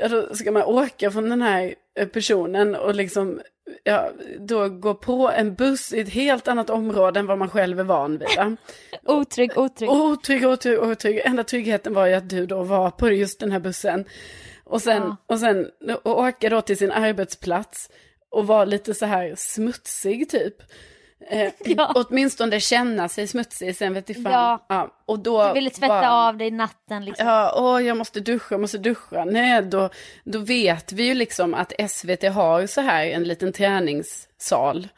[0.00, 3.40] ja, då ska man åka från den här eh, personen och liksom,
[3.84, 7.80] ja, då gå på en buss i ett helt annat område än vad man själv
[7.80, 8.28] är van vid.
[8.36, 8.56] va?
[9.04, 9.90] Otrygg, otrygg.
[9.90, 11.20] Otrygg, otrygg, otrygg.
[11.24, 14.04] Enda tryggheten var ju att du då var på just den här bussen.
[14.64, 15.16] Och sen, Ja.
[15.26, 15.66] och sen
[16.04, 17.90] och åka då till sin arbetsplats
[18.30, 20.54] och vara lite så här smutsig typ.
[21.30, 21.92] Eh, Ja.
[21.94, 24.32] Åtminstone känna sig smutsig, sen vet jag fan.
[24.32, 24.64] Ja.
[24.68, 27.26] Ja, och då Du ville tvätta bara, av dig natten liksom.
[27.26, 29.24] Ja, åh, jag måste duscha, jag måste duscha.
[29.24, 29.90] Nej, då,
[30.24, 34.88] då vet vi ju liksom att SVT har så här en liten träningssal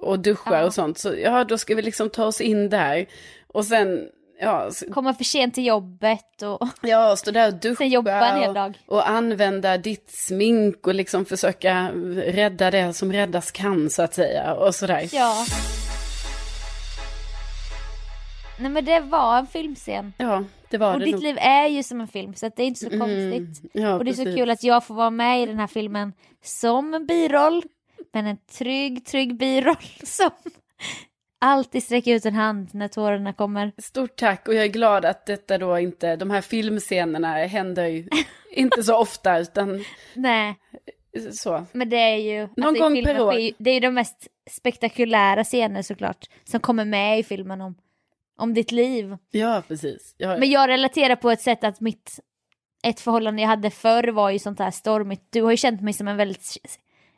[0.00, 0.64] och duschar Ja.
[0.64, 0.98] och sånt.
[0.98, 3.06] Så ja, då ska vi liksom ta oss in där.
[3.48, 4.08] Och sen,
[4.40, 7.76] ja, s- Komma för sent till jobbet och ja stå där och duscha.
[7.76, 8.78] sen jobba en hel och, dag.
[8.86, 14.54] och använda ditt smink och liksom försöka rädda det som räddas kan så att säga.
[14.54, 15.08] Och sådär.
[15.12, 15.44] Ja.
[18.60, 20.12] Nej men det var en filmscen.
[20.18, 21.22] Ja, det var Och det ditt nog.
[21.22, 23.70] liv är ju som en film så det är inte så konstigt.
[23.72, 24.38] Ja, Och det är så precis.
[24.38, 26.12] kul att jag får vara med i den här filmen
[26.44, 27.62] som en biroll.
[28.12, 30.30] Men en trygg, trygg biroll som
[31.40, 33.72] alltid sträcker ut en hand när tårarna kommer.
[33.78, 38.08] Stort tack och jag är glad att detta då inte, de här filmscenerna händer ju
[38.52, 40.54] inte så ofta utan Nej,
[41.32, 41.66] så.
[41.72, 42.48] men det är ju...
[42.56, 43.32] Någon i gång per år.
[43.58, 47.74] Det är ju de mest spektakulära scener såklart som kommer med i filmen om,
[48.36, 49.16] om ditt liv.
[49.30, 50.14] Ja, precis.
[50.18, 52.20] Ja, Men jag relaterar på ett sätt att mitt
[52.82, 55.22] ett förhållande jag hade förr var ju sånt här stormigt.
[55.30, 56.56] Du har ju känt mig som en väldigt,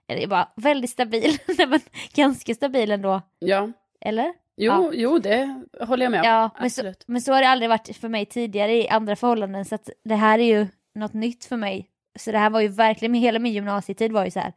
[0.09, 1.81] eller bara väldigt stabil, Nej, men
[2.15, 3.23] ganska stabil ändå.
[3.39, 3.71] ja.
[4.01, 4.25] Eller?
[4.61, 4.91] Jo, Ja.
[4.95, 6.27] jo, det håller jag med om.
[6.27, 9.65] Ja, men så, men så har det aldrig varit för mig tidigare i andra förhållanden
[9.65, 11.89] så att det här är ju något nytt för mig.
[12.19, 14.53] Så det här var ju verkligen, hela min gymnasietid var ju så här.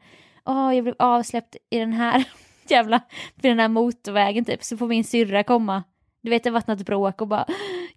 [0.45, 2.23] Åh, jag blev avsläppt i den här
[2.67, 3.01] jävla,
[3.35, 4.63] vid den här motorvägen typ.
[4.63, 5.83] Så får min syrra komma.
[6.21, 7.45] Du vet det har varit något bråk och bara,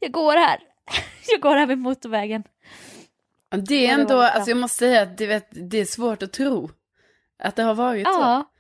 [0.01, 0.59] jag går här.
[1.31, 2.43] Jag går här vid motorvägen.
[3.51, 6.23] Ja, Det är Ja, ändå, alltså jag måste säga att det, vet, det är svårt
[6.23, 6.71] att tro
[7.43, 8.13] att det har varit så.
[8.13, 8.51] Ja.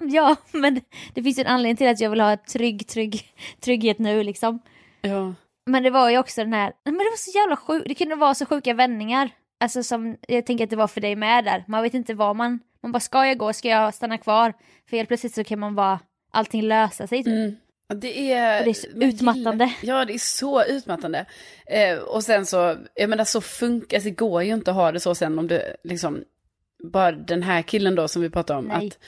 [0.00, 0.80] Ja, men det,
[1.14, 3.22] det finns ju en anledning till att jag vill ha ett trygg, trygg,
[3.60, 4.60] trygghet nu liksom.
[5.00, 5.34] Ja.
[5.66, 8.14] Men det var ju också den här, men det var så jävla sjukt, det kunde
[8.16, 9.30] vara så sjuka vändningar.
[9.60, 11.64] Alltså som, jag tänker att det var för dig med där.
[11.68, 14.54] Man vet inte vad man, man bara ska jag gå, ska jag stanna kvar?
[14.90, 16.00] För helt plötsligt så kan man bara,
[16.30, 17.32] allting lösa sig typ.
[17.32, 17.56] Mm.
[17.94, 19.74] Det är, det är så utmattande.
[19.82, 21.26] Ja, det är så utmattande.
[21.66, 24.92] Eh, och sen så, jag menar så funkar, alltså, det går ju inte att ha
[24.92, 26.24] det så sen om du liksom,
[26.92, 28.64] bara den här killen då som vi pratade om.
[28.64, 28.86] Nej.
[28.86, 28.98] Att,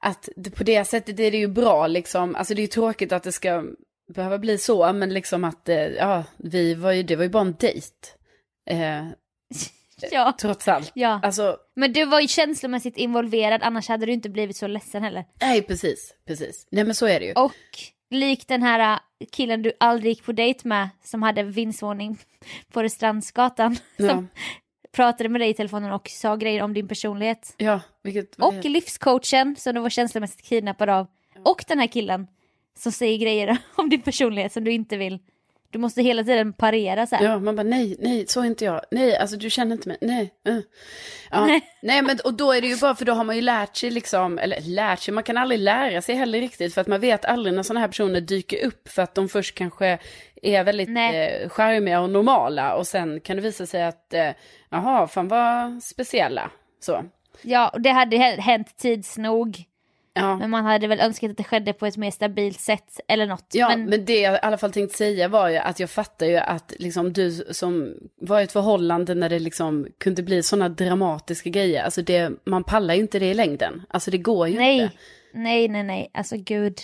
[0.00, 3.12] att det, på det sättet är det ju bra liksom, alltså det är ju tråkigt
[3.12, 3.64] att det ska
[4.14, 7.42] behöva bli så, men liksom att, eh, ja, vi var ju, det var ju bara
[7.42, 7.96] en dejt.
[8.70, 9.06] Eh,
[10.10, 10.92] Ja, trots allt.
[10.94, 11.20] ja.
[11.22, 15.24] Alltså, Men du var ju känslomässigt involverad, annars hade du inte blivit så ledsen heller.
[15.40, 16.66] nej precis, precis.
[16.70, 17.32] Nej men så är det ju.
[17.32, 17.52] Och
[18.10, 22.18] Likt den här äh, killen du aldrig gick på dejt med som hade vindsvåning
[22.72, 23.76] på Restrandsgatan.
[23.96, 24.08] Ja.
[24.08, 24.28] Som
[24.92, 27.54] pratade med dig i telefonen och sa grejer om din personlighet.
[27.56, 28.34] Ja, vilket...
[28.34, 31.06] Och livscoachen som du var känslomässigt kidnappad av.
[31.42, 32.26] Och den här killen
[32.78, 35.18] som säger grejer om din personlighet som du inte vill.
[35.76, 37.24] Du måste hela tiden parera så här.
[37.24, 38.80] Ja, man bara nej, nej, så är inte jag.
[38.90, 39.96] Nej, alltså du känner inte mig.
[40.00, 40.30] Nej.
[40.48, 40.60] Uh.
[41.30, 41.46] Ja.
[41.46, 41.60] Nej.
[41.82, 42.02] Nej.
[42.02, 44.38] men och då är det ju bara för då har man ju lärt sig liksom,
[44.38, 47.54] eller lärt sig, man kan aldrig lära sig heller riktigt för att man vet aldrig
[47.54, 49.98] när sådana här personer dyker upp för att de först kanske
[50.42, 51.42] är väldigt Nej.
[51.42, 54.30] eh, charmiga och normala och sen kan det visa sig att, eh,
[54.70, 56.50] jaha, fan vad speciella.
[56.80, 57.04] Så.
[57.42, 59.64] Ja, och det hade hä- hänt tids nog.
[60.16, 60.36] Ja.
[60.36, 63.46] Men man hade väl önskat att det skedde på ett mer stabilt sätt eller något.
[63.52, 66.26] Ja, men, men, det jag i alla fall tänkte säga var ju att jag fattar
[66.26, 70.68] ju att liksom du som var i ett förhållande när det liksom kunde bli sådana
[70.68, 73.82] dramatiska grejer, alltså det, man pallar ju inte det i längden.
[73.88, 74.94] Alltså det går ju nej, inte.
[75.32, 76.78] nej, nej, nej, alltså gud.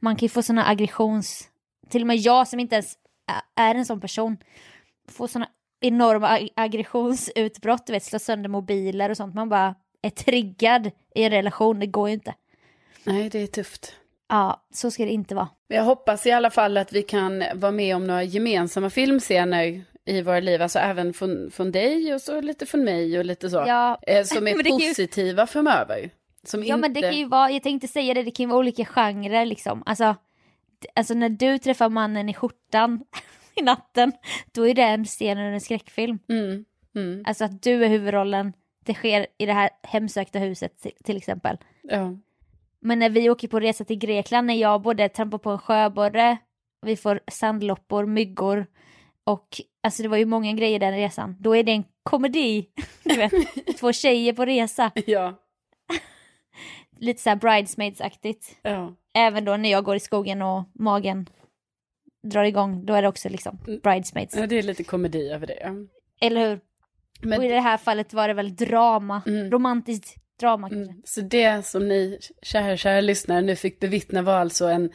[0.00, 1.48] Man kan ju få sådana aggressions...
[1.90, 2.94] Till och med jag som inte ens
[3.56, 4.36] är en sån person
[5.08, 5.48] får sådana
[5.80, 9.34] enorma ag- aggressionsutbrott, du vet, slå sönder mobiler och sånt.
[9.34, 12.34] Man bara är triggad i en relation, det går ju inte.
[13.04, 13.94] Nej, det är tufft.
[14.28, 15.48] Ja, så ska det inte vara.
[15.68, 20.22] Jag hoppas i alla fall att vi kan vara med om några gemensamma filmscener i
[20.22, 23.64] våra liv, alltså även från, från dig och så lite från mig och lite så.
[23.66, 26.10] Ja, Eh, som är kan ju- positiva framöver.
[26.46, 26.80] Som Ja inte...
[26.80, 29.46] men det kan ju vara, jag tänkte säga det, det kan ju vara olika genrer
[29.46, 29.82] liksom.
[29.86, 30.16] Alltså,
[30.94, 33.04] alltså när du träffar mannen i skjortan
[33.54, 34.12] i natten,
[34.52, 36.18] då är det en scen ur en skräckfilm.
[36.28, 36.64] Mm,
[36.96, 38.52] mm, Alltså att du är huvudrollen,
[38.84, 41.56] det sker i det här hemsökta huset till, till exempel.
[41.82, 42.16] ja.
[42.86, 46.36] Men när vi åker på resa till Grekland, när jag både trampar på en sjöborre,
[46.86, 48.66] vi får sandloppor, myggor
[49.24, 49.48] och
[49.82, 51.36] alltså det var ju många grejer den resan.
[51.40, 52.68] Då är det en komedi,
[53.02, 53.32] du vet,
[53.80, 54.90] två tjejer på resa.
[55.06, 55.34] ja,
[56.98, 58.56] Lite så här bridesmaids-aktigt.
[58.62, 58.94] ja.
[59.16, 61.26] Även då när jag går i skogen och magen
[62.22, 64.36] drar igång, då är det också liksom bridesmaids.
[64.36, 65.58] Ja, det är lite komedi över det.
[65.62, 65.70] ja.
[66.20, 66.60] Eller hur?
[67.22, 69.50] Men Och i det här fallet var det väl drama, Mm.
[69.50, 70.92] romantiskt drama kanske.
[70.92, 71.02] Mm.
[71.04, 74.90] Så det som ni, kära, kära lyssnare, nu fick bevittna var alltså en,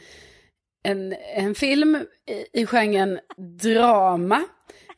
[0.82, 3.20] en, en film i, i genren
[3.62, 4.42] drama.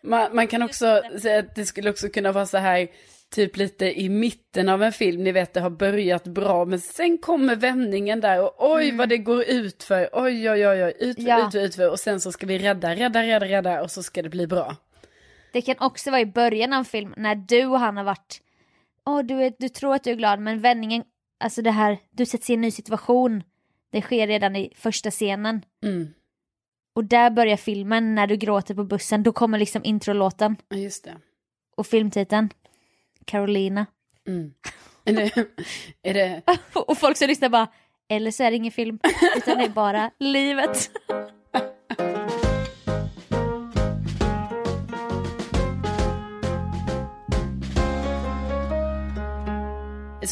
[0.03, 2.89] Man, man kan också säga att det skulle också kunna vara så här,
[3.31, 7.19] typ lite i mitten av en film, ni vet det har börjat bra, men sen
[7.19, 11.19] kommer vändningen där och oj vad det går ut för, oj oj oj, oj ut,
[11.19, 11.49] Ja.
[11.49, 14.29] ut, ut och sen så ska vi rädda, rädda, rädda, rädda och så ska det
[14.29, 14.77] bli bra.
[15.53, 18.41] Det kan också vara i början av en film när du och han har varit,
[19.07, 21.05] åh du, är, du tror att du är glad men vändningen,
[21.41, 23.43] alltså det här, du sätts i en ny situation,
[23.93, 25.65] det sker redan i första scenen.
[25.85, 26.09] Mm.
[26.95, 31.05] Och där börjar filmen när du gråter på bussen, då kommer liksom introlåten Ja, just
[31.05, 31.17] det.
[31.77, 32.49] och filmtiteln,
[33.25, 33.87] Carolina.
[34.29, 34.53] Mm.
[35.05, 35.47] Är det,
[36.03, 36.43] är det
[36.75, 37.69] Och folk som lyssnar bara,
[38.09, 38.99] eller så är det ingen film,
[39.37, 40.91] utan det är bara livet.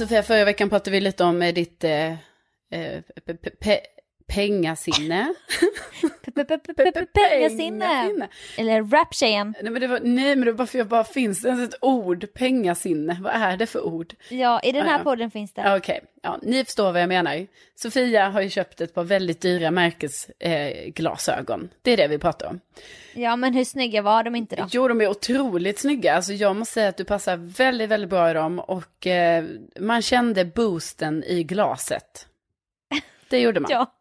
[0.00, 3.80] Alltså, Sofia, förra veckan pratade vi lite om eh, ditt eh, eh, pe- pe-
[4.34, 5.34] pengasinne.
[7.12, 8.28] Pengasinne!
[8.56, 9.54] Eller raptjejen.
[9.62, 11.68] Nej men, det var, nej men det var bara för jag bara, finns det ens
[11.74, 13.18] ett ord, pengasinne?
[13.22, 14.14] Vad är det för ord?
[14.28, 15.04] Ja, i den här Ja.
[15.04, 15.76] podden finns det.
[15.76, 17.46] Okej, ja, ni förstår vad jag menar.
[17.74, 21.60] Sofia har ju köpt ett par väldigt dyra märkesglasögon.
[21.62, 22.60] Eh, det är det vi pratar om.
[23.14, 24.66] Ja, men hur snygga var de inte då?
[24.70, 26.14] Jo, de är otroligt snygga.
[26.14, 28.58] Alltså, jag måste säga att du passar väldigt, väldigt bra i dem.
[28.58, 29.44] Och eh,
[29.80, 32.26] man kände boosten i glaset.
[33.28, 33.70] Det gjorde man.
[33.74, 33.92] Ja,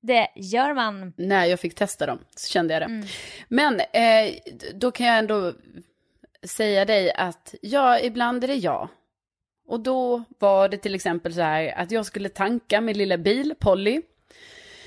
[0.00, 1.12] det gör man.
[1.16, 2.86] När jag fick testa dem så kände jag det.
[2.86, 3.06] Mm.
[3.48, 4.34] Men eh,
[4.74, 5.52] då kan jag ändå
[6.42, 8.88] säga dig att ja, ibland är det jag.
[9.66, 13.54] Och då var det till exempel så här att jag skulle tanka min lilla bil,
[13.58, 14.02] Polly.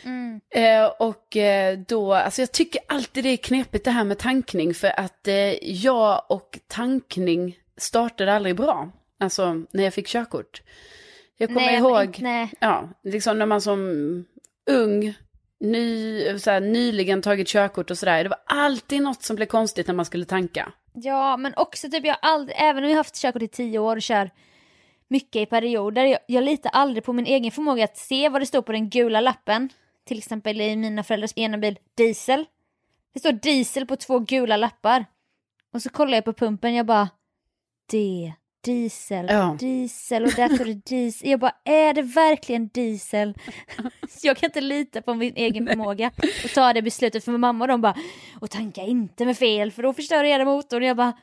[0.04, 0.42] Mm.
[0.50, 4.74] Eh, och eh, då, alltså jag tycker alltid det är knepigt det här med tankning
[4.74, 8.90] för att eh, jag och tankning startade aldrig bra.
[9.20, 10.62] Alltså när jag fick körkort.
[11.38, 12.52] Jag kommer Nej, ihåg, nej.
[12.60, 14.26] ja, liksom när man som
[14.68, 15.14] ung,
[15.60, 18.24] ny, så här, nyligen tagit körkort och sådär.
[18.24, 20.72] Det var alltid något som blev konstigt när man skulle tanka.
[20.94, 23.96] Ja, men också typ jag aldrig, även om jag har haft körkort i tio år
[23.96, 24.30] och kör
[25.08, 28.46] mycket i perioder, jag, jag litar aldrig på min egen förmåga att se vad det
[28.46, 29.70] står på den gula lappen.
[30.06, 32.46] Till exempel i mina föräldrars ena bil, diesel.
[33.14, 35.06] Det står diesel på två gula lappar.
[35.74, 37.10] Och så kollar jag på pumpen, jag bara,
[37.92, 38.34] det,
[38.66, 39.58] diesel, Ja.
[39.60, 41.30] diesel och där står det diesel.
[41.30, 43.34] Jag bara, är det verkligen diesel?
[44.10, 46.12] Så jag kan inte lita på min egen förmåga
[46.44, 47.96] och ta det beslutet för min mamma och de bara,
[48.42, 50.84] och tanka inte med fel för då förstör era motorn.
[50.84, 51.14] Jag bara,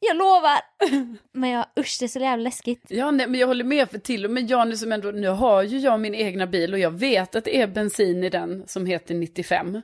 [0.00, 0.58] jag lovar.
[1.38, 2.82] Men jag, usch det är så jävla läskigt.
[2.88, 5.28] Ja, nej, men jag håller med för till och med jag nu som ändå, nu
[5.28, 8.64] har ju jag min egna bil och jag vet att det är bensin i den
[8.68, 9.82] som heter 95.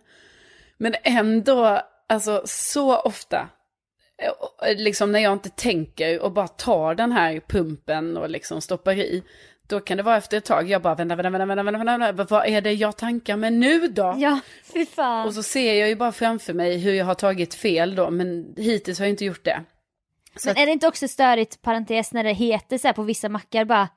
[0.79, 3.49] Men ändå, alltså så ofta,
[4.76, 9.22] liksom när jag inte tänker och bara tar den här pumpen och liksom stoppar i.
[9.66, 12.35] Då kan det vara efter ett tag, jag bara vänta, vänta, vänta, vänta, vänta, vänta,
[12.35, 14.14] vad är det jag tankar med nu då?
[14.18, 14.40] Ja,
[14.72, 15.26] fy fan.
[15.26, 18.54] Och så ser jag ju bara framför mig hur jag har tagit fel då, men
[18.57, 19.64] hittills har jag inte gjort det.
[20.37, 23.28] Så Men är det inte också störigt, parentes, när det heter så här på vissa
[23.28, 23.88] mackar bara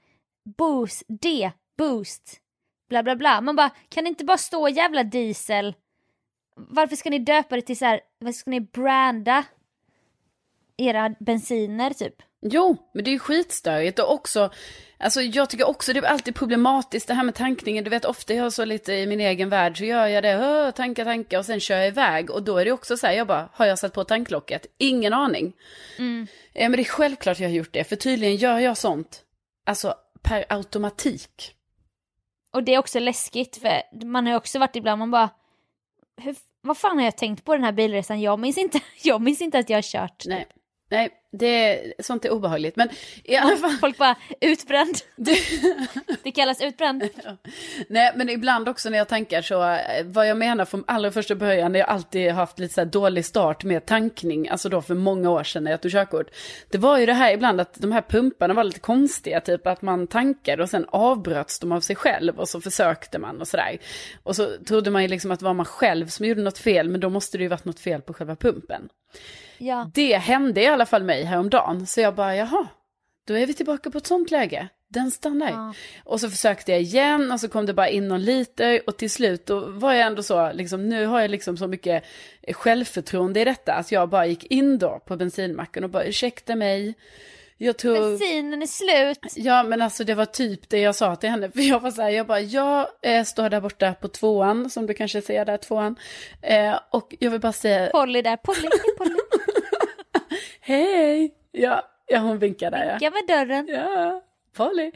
[0.57, 2.39] boost, D, boost,
[2.89, 3.41] bla bla bla.
[3.41, 5.75] Man bara, kan det inte bara stå jävla diesel?
[6.55, 9.43] Varför ska ni döpa det till så här, vad ska ni branda
[10.77, 12.15] era bensiner typ?
[12.41, 14.49] Jo, men det är ju skitstörigt och också,
[14.99, 17.83] alltså jag tycker också det är alltid problematiskt det här med tankningen.
[17.83, 20.37] Du vet ofta jag har så lite i min egen värld så gör jag det,
[20.37, 23.13] Åh, tanka, tanka och sen kör jag iväg och då är det också så här,
[23.13, 24.65] jag bara, har jag satt på tanklocket?
[24.77, 25.53] Ingen aning.
[25.97, 26.27] Mm.
[26.53, 29.21] Ja, men det är självklart jag har gjort det, för tydligen gör jag sånt,
[29.65, 31.55] alltså per automatik.
[32.53, 35.29] Och det är också läskigt för man har ju också varit ibland, man bara,
[36.21, 38.21] hur, vad fan har jag tänkt på den här bilresan?
[38.21, 40.23] Jag minns inte, jag minns inte att jag har kört.
[40.25, 40.47] Nej,
[40.91, 42.75] nej, det, sånt är obehagligt.
[42.75, 42.89] Men
[43.23, 43.71] i alla fall...
[43.71, 44.95] Folk bara, utbränd.
[46.23, 47.03] det kallas utbränd.
[47.87, 51.35] Nej, men ibland också när jag tankar så, eh, vad jag menar från allra första
[51.35, 55.29] början, när jag alltid haft lite så dålig start med tankning, alltså då för många
[55.29, 56.27] år sedan när jag tog körkort.
[56.69, 59.81] Det var ju det här ibland att de här pumparna var lite konstiga, typ att
[59.81, 63.77] man tankade och sen avbröts de av sig själv och så försökte man och sådär.
[64.23, 66.89] Och så trodde man ju liksom att det var man själv som gjorde något fel,
[66.89, 68.89] men då måste det ju varit något fel på själva pumpen.
[69.63, 69.91] Ja.
[69.93, 72.67] Det hände i alla fall mig häromdagen, så jag bara, jaha,
[73.27, 74.67] då är vi tillbaka på ett sånt läge.
[74.87, 75.49] Den stannar.
[75.49, 75.73] Ja.
[76.03, 79.09] Och så försökte jag igen och så kom det bara in någon liter och till
[79.09, 82.03] slut då var jag ändå så, liksom, nu har jag liksom så mycket
[82.53, 86.95] självförtroende i detta att jag bara gick in då på bensinmacken och bara ursäkta mig.
[87.57, 87.93] Jag tror...
[87.93, 89.33] Bensinen är slut.
[89.35, 91.51] Ja men alltså det var typ det jag sa till henne.
[91.51, 94.87] För jag var så här, jag bara, jag eh, står där borta på tvåan, som
[94.87, 95.95] du kanske ser där, tvåan.
[96.41, 99.15] Eh, och jag vill bara säga, Polly där, Polly, Polly.
[100.61, 101.33] Hej!
[101.51, 102.91] Ja, ja hon vinkar där ja.
[102.91, 103.67] Vinka med dörren.
[103.67, 104.21] Ja,
[104.53, 104.91] Polly.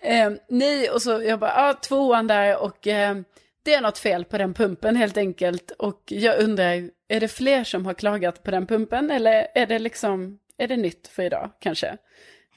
[0.00, 3.16] Eh, nej, och så jag bara, ja, tvåan där och eh,
[3.62, 5.70] det är något fel på den pumpen helt enkelt.
[5.70, 9.78] Och jag undrar, är det fler som har klagat på den pumpen eller är det
[9.78, 11.96] liksom, är det nytt för idag kanske?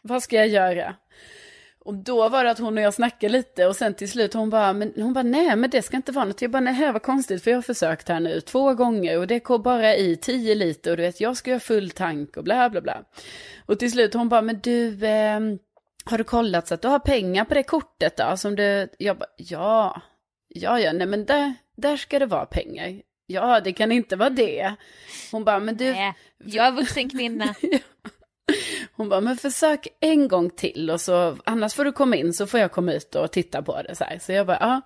[0.02, 0.96] Vad ska jag göra?
[1.86, 4.50] Och då var det att hon och jag snackade lite och sen till slut hon
[4.50, 6.42] bara, men, hon bara nej men det ska inte vara något.
[6.42, 9.40] Jag bara nej vad konstigt för jag har försökt här nu två gånger och det
[9.40, 12.70] går bara i 10 liter och du vet jag ska göra full tank och bla
[12.70, 13.04] bla bla.
[13.66, 15.40] Och till slut hon bara, men du, eh,
[16.06, 18.38] har du kollat så att du har pengar på det kortet då?
[18.38, 20.02] Som du, jag bara, ja,
[20.48, 23.02] ja, ja, nej men där, där ska det vara pengar.
[23.28, 24.74] Ja, det kan inte vara det.
[25.32, 26.14] Hon bara, men du, Nej,
[26.46, 27.56] jag är vuxen kvinna.
[28.96, 32.48] hon bara, men försök en gång till och så, annars får du komma in så
[32.48, 34.20] får jag komma ut och titta på det så här.
[34.20, 34.82] Så jag bara, ja.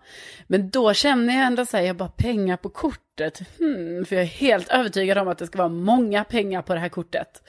[0.48, 3.40] Men då känner jag ändå så här, jag bara, pengar på kortet.
[3.58, 6.80] Hmm, för jag är helt övertygad om att det ska vara många pengar på det
[6.80, 7.44] här kortet.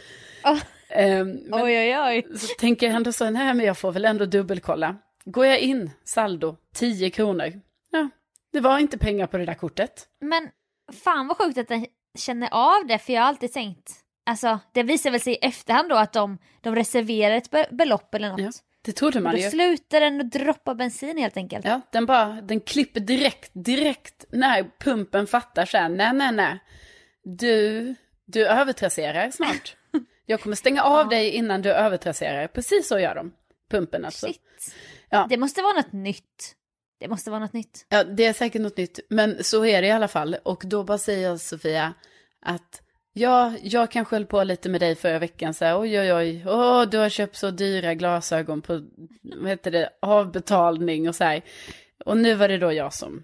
[0.45, 0.59] Oh,
[0.97, 2.39] men oj, oj, oj.
[2.39, 4.97] så tänker jag ändå så, nej men jag får väl ändå dubbelkolla.
[5.25, 7.61] Går jag in, saldo, 10 kronor.
[7.91, 8.09] Ja,
[8.53, 10.07] det var inte pengar på det där kortet.
[10.21, 10.49] Men
[11.05, 11.87] fan vad sjukt att den
[12.19, 13.93] känner av det, för jag har alltid tänkt,
[14.31, 18.15] alltså det visar väl sig i efterhand då att de, de reserverar ett be- belopp
[18.15, 18.41] eller något.
[18.41, 18.51] Ja,
[18.83, 19.51] det trodde Och man då ju.
[19.51, 21.65] slutar den att droppa bensin helt enkelt.
[21.67, 26.59] Ja, den bara, den klipper direkt, direkt när pumpen fattar så här, nej, nej, nej.
[27.25, 27.95] Du,
[28.27, 29.77] du övertrasserar snart.
[30.27, 32.47] Jag kommer stänga av dig innan du övertrasserar.
[32.47, 33.33] Precis så gör de.
[33.71, 34.27] Pumpen alltså.
[34.27, 34.41] Shit.
[35.11, 35.27] Ja.
[35.29, 36.55] Det måste vara något nytt.
[37.01, 37.87] Det måste vara något nytt.
[37.89, 40.37] Ja, det är säkert något nytt, men så är det i alla fall.
[40.43, 41.95] Och då bara säger Sofia
[42.43, 42.83] att
[43.21, 46.45] ja, jag kanske höll på lite med dig förra veckan så här, oj oj oj,
[46.47, 48.83] åh, du har köpt så dyra glasögon på,
[49.23, 51.43] vad heter det, avbetalning och så här.
[52.05, 53.23] Och nu var det då jag som,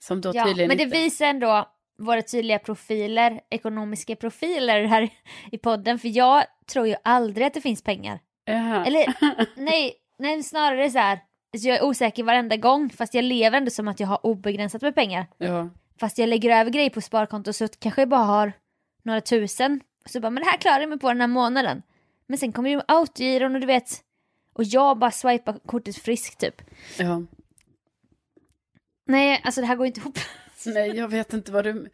[0.00, 0.96] som då Ja, tydligen men det inte...
[0.98, 5.08] visar ändå våra tydliga profiler, ekonomiska profiler här
[5.52, 5.98] i podden.
[5.98, 8.20] För jag tror ju aldrig att det finns pengar.
[8.44, 8.86] Jaha.
[8.86, 9.14] Eller
[9.56, 11.18] nej, nej snarare så här.
[11.58, 14.82] Så jag är osäker varenda gång fast jag lever ändå som att jag har obegränsat
[14.82, 15.26] med pengar.
[15.38, 18.52] Ja, Fast jag lägger över grejer på sparkonto så kanske jag bara har
[19.02, 19.80] några tusen.
[20.06, 21.82] Så bara, men det här klarar jag mig på den här månaden.
[22.26, 24.04] Men sen kommer ju autogiron och du vet.
[24.52, 26.62] Och jag bara swipar kortet friskt typ.
[26.98, 27.22] ja.
[29.06, 30.18] Nej, alltså det här går inte ihop.
[30.66, 31.90] Nej, jag vet inte vad du...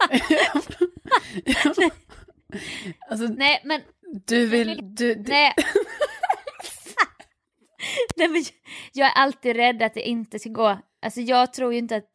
[3.08, 3.80] alltså, Nej, men
[4.26, 4.94] du vill...
[4.94, 5.30] Du, du...
[5.30, 5.54] Nej.
[8.16, 8.44] Nej men
[8.92, 10.78] jag är alltid rädd att det inte ska gå.
[11.02, 12.10] Alltså jag tror ju inte att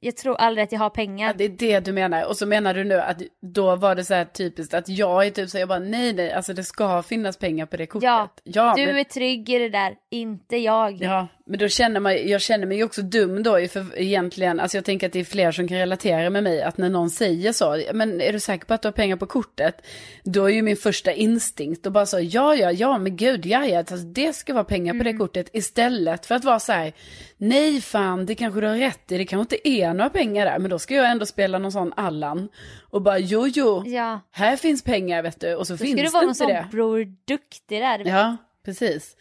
[0.00, 1.26] jag tror aldrig att jag har pengar.
[1.26, 2.28] Ja, det är det du menar.
[2.28, 5.30] Och så menar du nu att då var det så här typiskt att jag är
[5.30, 8.04] typ så jag bara nej nej, alltså det ska finnas pengar på det kortet.
[8.04, 11.02] Ja, ja du men, är trygg i det där, inte jag.
[11.02, 14.76] Ja, men då känner man, jag känner mig ju också dum då, för egentligen, alltså
[14.76, 17.52] jag tänker att det är fler som kan relatera med mig, att när någon säger
[17.52, 19.86] så, men är du säker på att du har pengar på kortet?
[20.24, 23.66] Då är ju min första instinkt och bara så, ja, ja, ja, men gud, ja,
[23.66, 25.18] ja, alltså, det ska vara pengar på det Mm.
[25.18, 26.92] kortet, istället för att vara så här,
[27.36, 30.58] nej fan, det kanske du har rätt i, det kanske inte är några pengar där,
[30.58, 32.48] men då ska jag ändå spela någon sån Allan,
[32.90, 35.96] och bara, jo, jo, Ja, här finns pengar, vet du, och så då finns ska
[36.02, 36.66] du det vara någon inte sån det.
[36.70, 38.02] Bror Duktig där.
[38.06, 38.36] Ja,
[38.68, 39.16] precis.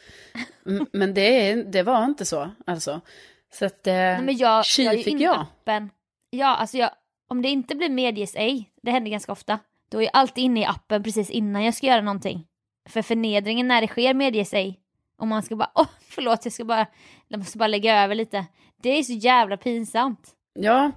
[0.91, 3.01] Men det, det var inte så, alltså.
[3.53, 5.39] Så att, eh, Nej, men jag, tji jag fick jag.
[5.39, 5.89] appen.
[6.29, 6.89] Ja, alltså jag,
[7.27, 9.59] om det inte blir medges ej, det händer ganska ofta,
[9.91, 12.47] då är jag alltid inne i appen precis innan jag ska göra någonting.
[12.89, 14.79] För förnedringen när det sker medges ej,
[15.17, 16.85] och man ska bara, åh förlåt jag ska bara,
[17.27, 18.45] jag måste bara lägga över lite.
[18.83, 20.33] Det är så jävla pinsamt.
[20.59, 20.91] Ja,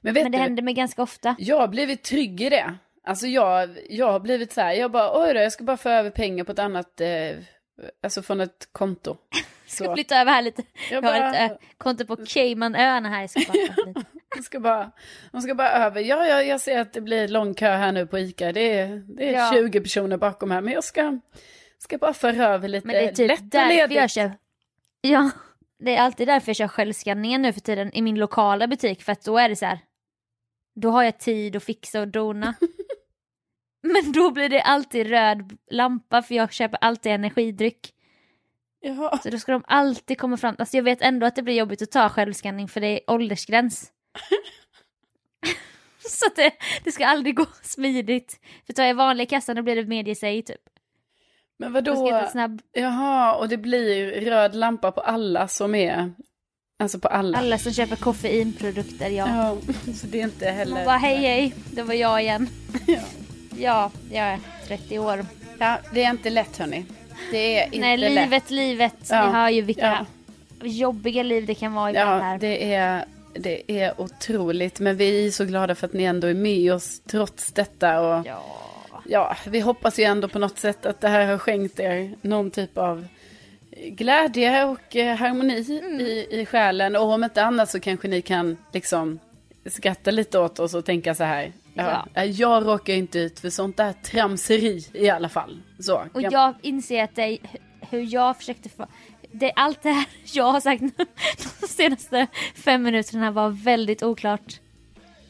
[0.00, 1.36] men vet Men det du, händer mig ganska ofta.
[1.38, 2.74] jag har blivit trygg i det.
[3.06, 5.88] Alltså jag, jag har blivit så här, jag bara, oj då, jag ska bara få
[5.88, 7.08] över pengar på ett annat, eh,
[8.02, 9.16] alltså från ett konto.
[9.66, 9.94] Ska Så.
[9.94, 10.62] flytta över här lite.
[10.90, 13.20] Jag Jag har bara- ett äh, konto på Caymanöarna här.
[13.20, 14.04] Jag ska bara.
[14.36, 14.90] Jag ska bara,
[15.32, 18.06] de ska bara över, ja, ja, jag ser att det blir lång kö här nu
[18.06, 19.50] på ICA, det är, det är Ja.
[19.54, 21.18] 20 personer bakom här, men jag ska,
[21.78, 23.96] ska bara föra över lite Men det är typ lätt och ledigt.
[23.96, 24.32] jag kör.
[25.00, 25.30] Ja,
[25.78, 29.12] det är alltid därför jag kör självskanningen nu för tiden i min lokala butik för
[29.12, 29.78] att då är det så här.
[30.74, 32.54] Då har jag tid att fixa och dona.
[33.94, 37.94] Men då blir det alltid röd lampa för jag köper alltid energidryck.
[38.80, 39.18] Jaha.
[39.22, 40.54] Så då ska de alltid komma fram.
[40.58, 43.92] Alltså jag vet ändå att det blir jobbigt att ta självskanning för det är åldersgräns.
[46.08, 46.52] så det,
[46.84, 48.40] det ska aldrig gå smidigt.
[48.66, 50.60] För tar jag vanliga kassan då blir det medge sig typ.
[51.56, 52.28] Men vadå?
[52.32, 52.62] snabb.
[52.72, 56.12] Jaha, och det blir röd lampa på alla som är,
[56.78, 57.38] alltså på alla.
[57.38, 59.28] Alla som köper koffeinprodukter, ja.
[59.28, 59.56] Ja,
[59.94, 60.74] så det är inte heller.
[60.74, 62.48] Man bara hej hej, det var jag igen.
[62.86, 63.00] Ja.
[63.58, 64.38] Ja, jag är
[64.68, 65.26] 30 år.
[65.58, 66.84] Ja, det är inte lätt hörni.
[67.30, 68.12] Det är inte Nej, lätt.
[68.12, 68.94] livet, livet.
[69.10, 70.06] Ja, Ni hör ju vilka
[70.60, 70.66] ja.
[70.66, 72.38] jobbiga liv det kan vara ibland Ja, här.
[72.38, 74.80] det är, det är otroligt.
[74.80, 78.00] Men vi är så glada för att ni ändå är med oss trots detta.
[78.00, 78.42] Och ja.
[79.08, 79.36] Ja.
[79.46, 82.78] vi hoppas ju ändå på något sätt att det här har skänkt er någon typ
[82.78, 83.06] av
[83.88, 86.00] glädje och eh, harmoni Mm.
[86.00, 86.96] i, i själen.
[86.96, 89.18] Och om inte annat så kanske ni kan liksom
[89.66, 91.52] skratta lite åt oss och tänka så här.
[91.74, 92.24] Ja, Ja.
[92.24, 95.60] Jag råkar inte ut för sånt där tramseri i alla fall.
[95.78, 97.38] Så, Och kan- jag inser att det är
[97.90, 98.86] hur jag försökte få...
[99.32, 100.82] Det, allt det här jag har sagt
[101.60, 104.60] de senaste fem minuterna var väldigt oklart.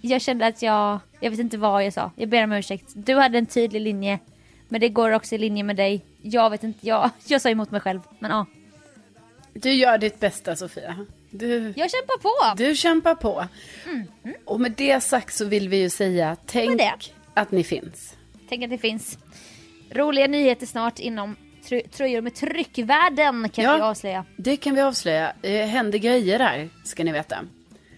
[0.00, 0.98] Jag kände att jag...
[1.20, 2.10] Jag vet inte vad jag sa.
[2.16, 2.92] Jag ber om ursäkt.
[2.94, 4.18] Du hade en tydlig linje.
[4.68, 6.04] Men det går också i linje med dig.
[6.22, 6.86] Jag vet inte.
[6.86, 8.00] Jag, jag sa emot mig själv.
[8.18, 8.46] Men ja.
[9.52, 11.06] Du gör ditt bästa Sofia.
[11.38, 12.56] Du, Jag kämpar på!
[12.62, 13.46] du kämpar på.
[14.44, 16.80] Och med det sagt så vill vi ju säga, tänk
[17.34, 18.16] att ni finns.
[18.48, 19.18] Tänk att det finns
[19.90, 23.76] roliga nyheter snart inom tr- tröjor med tryckvärden kan Ja.
[23.76, 24.24] vi avslöja.
[24.36, 25.32] Det kan vi avslöja.
[25.40, 27.38] Det händer grejer där, ska ni veta.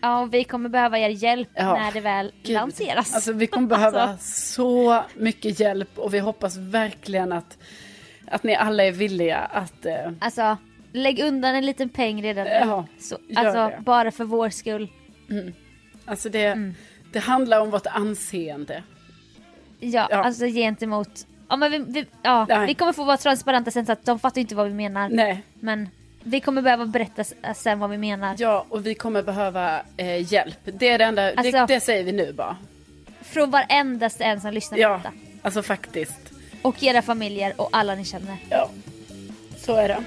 [0.00, 1.72] Ja, och vi kommer behöva er hjälp Ja.
[1.78, 2.54] när det väl Gud.
[2.54, 3.14] lanseras.
[3.14, 4.52] Alltså vi kommer behöva Alltså.
[4.54, 7.58] så mycket hjälp och vi hoppas verkligen att,
[8.26, 9.86] att ni alla är villiga att...
[9.86, 10.56] Eh, Alltså,
[10.92, 12.46] lägg undan en liten peng redan.
[12.46, 13.78] Ja, Så, alltså, det.
[13.80, 14.88] bara för vår skull.
[16.04, 16.74] alltså det, Mm.
[17.12, 18.82] det handlar om vårt anseende.
[19.80, 20.16] Ja, Ja.
[20.24, 21.26] alltså gentemot...
[21.48, 22.66] Ja, men vi, vi, ja, Nej.
[22.66, 25.08] vi kommer få vara transparenta sen så att de fattar inte vad vi menar.
[25.08, 25.88] Nej, Men
[26.22, 27.24] vi kommer behöva berätta
[27.54, 28.34] sen vad vi menar.
[28.38, 30.58] ja och vi kommer behöva eh, hjälp.
[30.64, 32.56] Det är det enda, det, Alltså- det säger vi nu bara.
[33.22, 35.12] Från varendaste en som lyssnar på Ja, detta.
[35.42, 36.32] alltså faktiskt.
[36.62, 38.36] Och era familjer och alla ni känner.
[38.50, 38.70] Ja,
[39.56, 39.98] så är det.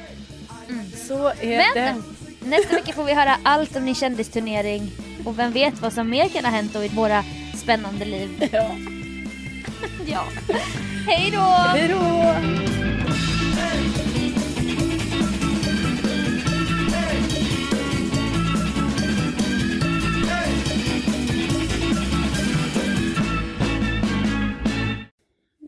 [1.08, 1.34] Så är
[1.74, 1.80] det.
[1.80, 2.04] Mm.
[2.40, 4.92] Men nästa vecka får vi höra allt om din kändisturnering.
[5.26, 7.24] Och vem vet vad som mer kan ha hänt då i våra
[7.56, 8.50] spännande liv.
[8.52, 8.72] Ja.
[10.08, 10.24] Ja.
[11.08, 11.40] Hej då!
[11.40, 12.36] Hej då!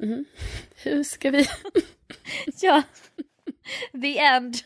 [0.01, 0.25] Mhm.
[0.83, 1.47] Hur ska vi,
[2.61, 2.83] Ja.
[4.01, 4.57] The end.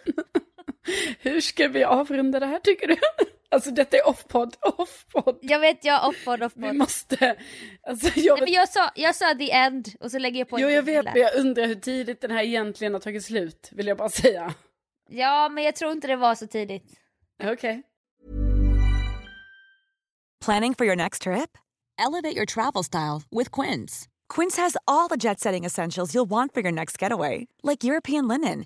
[1.20, 2.98] hur ska vi avrunda det här tycker du?
[3.50, 5.40] Alltså detta är off-podd, off-podd.
[5.42, 6.76] Jag vet, jag off-podd, Vi off-podd.
[6.76, 7.36] måste,
[7.88, 10.60] alltså jag Nej, men jag, sa, jag sa the end och så lägger jag på
[10.60, 13.88] Jo jag vet men jag undrar hur tidigt den här egentligen har tagit slut, vill
[13.88, 14.54] jag bara säga.
[15.10, 16.94] Ja, men jag tror inte det var så tidigt.
[17.44, 17.84] Okej.
[20.46, 21.58] Planning for your next trip?
[21.98, 24.08] Elevate your travel style with Quince.
[24.34, 28.28] Quince has all the jet setting essentials you'll want for your next getaway, like European
[28.28, 28.66] linen,